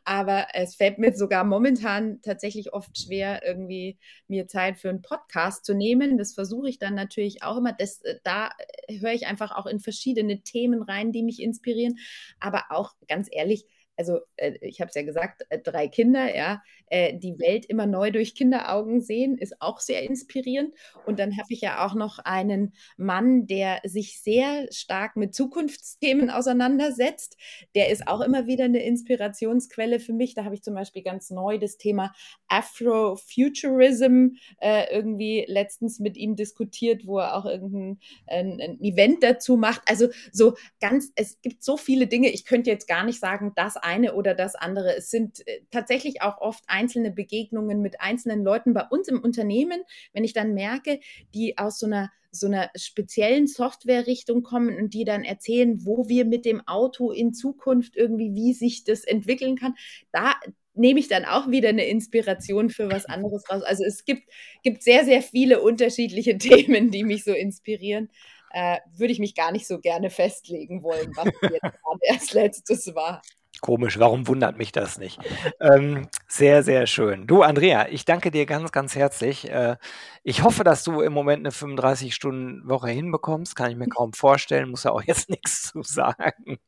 Aber 0.04 0.48
es 0.54 0.76
fällt 0.76 0.98
mir 0.98 1.14
sogar 1.14 1.44
momentan 1.44 2.20
tatsächlich 2.22 2.72
oft 2.72 2.98
schwer, 2.98 3.42
irgendwie 3.46 3.98
mir 4.26 4.48
Zeit 4.48 4.78
für 4.78 4.88
einen 4.88 5.02
Podcast 5.02 5.64
zu 5.64 5.74
nehmen. 5.74 6.18
Das 6.18 6.34
versuche 6.34 6.68
ich 6.68 6.78
dann 6.78 6.94
natürlich 6.94 7.42
auch 7.42 7.56
immer. 7.56 7.72
Das, 7.72 8.02
äh, 8.02 8.16
da 8.24 8.50
äh, 8.86 8.98
höre 9.00 9.12
ich 9.12 9.26
einfach 9.26 9.56
auch 9.56 9.66
in 9.66 9.80
verschiedene 9.80 10.42
Themen 10.42 10.82
rein, 10.82 11.12
die 11.12 11.22
mich 11.22 11.40
inspirieren. 11.40 11.98
Aber 12.40 12.64
auch 12.70 12.94
ganz 13.06 13.28
ehrlich, 13.30 13.64
also 13.98 14.20
äh, 14.36 14.52
ich 14.60 14.80
habe 14.80 14.88
es 14.88 14.94
ja 14.94 15.02
gesagt, 15.02 15.44
äh, 15.50 15.58
drei 15.58 15.88
Kinder, 15.88 16.34
ja, 16.34 16.62
äh, 16.86 17.18
die 17.18 17.38
Welt 17.38 17.66
immer 17.66 17.86
neu 17.86 18.10
durch 18.10 18.34
Kinderaugen 18.34 19.00
sehen, 19.00 19.36
ist 19.36 19.60
auch 19.60 19.80
sehr 19.80 20.02
inspirierend. 20.04 20.74
Und 21.04 21.18
dann 21.18 21.36
habe 21.36 21.48
ich 21.50 21.60
ja 21.60 21.84
auch 21.84 21.94
noch 21.94 22.18
einen 22.20 22.74
Mann, 22.96 23.46
der 23.46 23.80
sich 23.84 24.22
sehr 24.22 24.68
stark 24.72 25.16
mit 25.16 25.34
Zukunftsthemen 25.34 26.30
auseinandersetzt. 26.30 27.36
Der 27.74 27.90
ist 27.90 28.06
auch 28.06 28.20
immer 28.20 28.46
wieder 28.46 28.64
eine 28.64 28.82
Inspirationsquelle 28.82 30.00
für 30.00 30.12
mich. 30.12 30.34
Da 30.34 30.44
habe 30.44 30.54
ich 30.54 30.62
zum 30.62 30.74
Beispiel 30.74 31.02
ganz 31.02 31.30
neu 31.30 31.58
das 31.58 31.76
Thema 31.76 32.14
Afrofuturism 32.46 34.28
äh, 34.60 34.94
irgendwie 34.94 35.44
letztens 35.48 35.98
mit 35.98 36.16
ihm 36.16 36.36
diskutiert, 36.36 37.06
wo 37.06 37.18
er 37.18 37.36
auch 37.36 37.44
irgendein 37.44 37.98
ein, 38.26 38.60
ein 38.60 38.80
Event 38.80 39.22
dazu 39.22 39.56
macht. 39.56 39.82
Also 39.86 40.08
so 40.32 40.54
ganz, 40.80 41.10
es 41.16 41.40
gibt 41.42 41.64
so 41.64 41.76
viele 41.76 42.06
Dinge. 42.06 42.30
Ich 42.30 42.44
könnte 42.44 42.70
jetzt 42.70 42.86
gar 42.86 43.04
nicht 43.04 43.20
sagen, 43.20 43.52
das 43.56 43.76
eine 43.88 44.14
oder 44.14 44.34
das 44.34 44.54
andere. 44.54 44.96
Es 44.96 45.10
sind 45.10 45.46
äh, 45.46 45.60
tatsächlich 45.70 46.22
auch 46.22 46.38
oft 46.38 46.62
einzelne 46.66 47.10
Begegnungen 47.10 47.80
mit 47.80 48.00
einzelnen 48.00 48.44
Leuten 48.44 48.74
bei 48.74 48.84
uns 48.88 49.08
im 49.08 49.20
Unternehmen, 49.20 49.82
wenn 50.12 50.24
ich 50.24 50.32
dann 50.32 50.54
merke, 50.54 51.00
die 51.34 51.56
aus 51.58 51.78
so 51.78 51.86
einer 51.86 52.10
so 52.30 52.46
einer 52.46 52.70
speziellen 52.76 53.46
Software-Richtung 53.46 54.42
kommen 54.42 54.76
und 54.76 54.92
die 54.92 55.04
dann 55.04 55.24
erzählen, 55.24 55.84
wo 55.86 56.08
wir 56.08 56.26
mit 56.26 56.44
dem 56.44 56.60
Auto 56.68 57.10
in 57.10 57.32
Zukunft 57.32 57.96
irgendwie, 57.96 58.34
wie 58.34 58.52
sich 58.52 58.84
das 58.84 59.04
entwickeln 59.04 59.56
kann. 59.56 59.74
Da 60.12 60.34
nehme 60.74 61.00
ich 61.00 61.08
dann 61.08 61.24
auch 61.24 61.50
wieder 61.50 61.70
eine 61.70 61.86
Inspiration 61.86 62.70
für 62.70 62.90
was 62.90 63.06
anderes 63.06 63.50
raus. 63.50 63.62
Also 63.62 63.84
es 63.84 64.04
gibt, 64.04 64.22
gibt 64.62 64.82
sehr, 64.82 65.04
sehr 65.04 65.22
viele 65.22 65.62
unterschiedliche 65.62 66.38
Themen, 66.38 66.90
die 66.90 67.04
mich 67.04 67.24
so 67.24 67.32
inspirieren. 67.32 68.10
Äh, 68.50 68.78
würde 68.94 69.12
ich 69.12 69.18
mich 69.18 69.34
gar 69.34 69.52
nicht 69.52 69.66
so 69.66 69.78
gerne 69.78 70.08
festlegen 70.08 70.82
wollen, 70.82 71.12
was 71.16 71.26
jetzt 71.26 71.42
gerade 71.60 72.00
erst 72.02 72.32
letztes 72.32 72.94
war. 72.94 73.20
Komisch, 73.60 73.98
warum 73.98 74.28
wundert 74.28 74.56
mich 74.56 74.70
das 74.72 74.98
nicht? 74.98 75.18
Ähm, 75.60 76.08
sehr, 76.28 76.62
sehr 76.62 76.86
schön. 76.86 77.26
Du, 77.26 77.42
Andrea, 77.42 77.88
ich 77.88 78.04
danke 78.04 78.30
dir 78.30 78.46
ganz, 78.46 78.70
ganz 78.70 78.94
herzlich. 78.94 79.50
Äh, 79.50 79.76
ich 80.22 80.44
hoffe, 80.44 80.62
dass 80.62 80.84
du 80.84 81.00
im 81.00 81.12
Moment 81.12 81.40
eine 81.40 81.50
35-Stunden-Woche 81.50 82.88
hinbekommst. 82.90 83.56
Kann 83.56 83.70
ich 83.70 83.76
mir 83.76 83.88
kaum 83.88 84.12
vorstellen, 84.12 84.70
muss 84.70 84.84
ja 84.84 84.92
auch 84.92 85.02
jetzt 85.02 85.28
nichts 85.30 85.72
zu 85.72 85.82
sagen. 85.82 86.58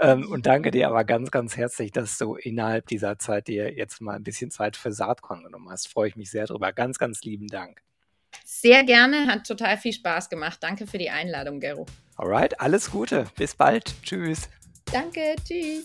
Ähm, 0.00 0.30
und 0.30 0.46
danke 0.46 0.70
dir 0.70 0.88
aber 0.88 1.04
ganz, 1.04 1.30
ganz 1.30 1.56
herzlich, 1.56 1.92
dass 1.92 2.18
du 2.18 2.34
innerhalb 2.34 2.86
dieser 2.86 3.18
Zeit 3.18 3.48
dir 3.48 3.72
jetzt 3.72 4.00
mal 4.00 4.16
ein 4.16 4.22
bisschen 4.22 4.50
Zeit 4.50 4.76
für 4.76 4.92
Saatkorn 4.92 5.44
genommen 5.44 5.70
hast. 5.70 5.88
Freue 5.88 6.08
ich 6.08 6.16
mich 6.16 6.30
sehr 6.30 6.46
drüber. 6.46 6.72
Ganz, 6.72 6.98
ganz 6.98 7.22
lieben 7.22 7.48
Dank. 7.48 7.82
Sehr 8.44 8.84
gerne, 8.84 9.26
hat 9.26 9.46
total 9.46 9.76
viel 9.76 9.92
Spaß 9.92 10.30
gemacht. 10.30 10.58
Danke 10.60 10.86
für 10.86 10.98
die 10.98 11.10
Einladung, 11.10 11.60
Gero. 11.60 11.86
Alright, 12.16 12.60
alles 12.60 12.90
Gute. 12.90 13.26
Bis 13.36 13.54
bald. 13.54 13.94
Tschüss. 14.02 14.48
Danke, 14.90 15.36
tschüss. 15.44 15.84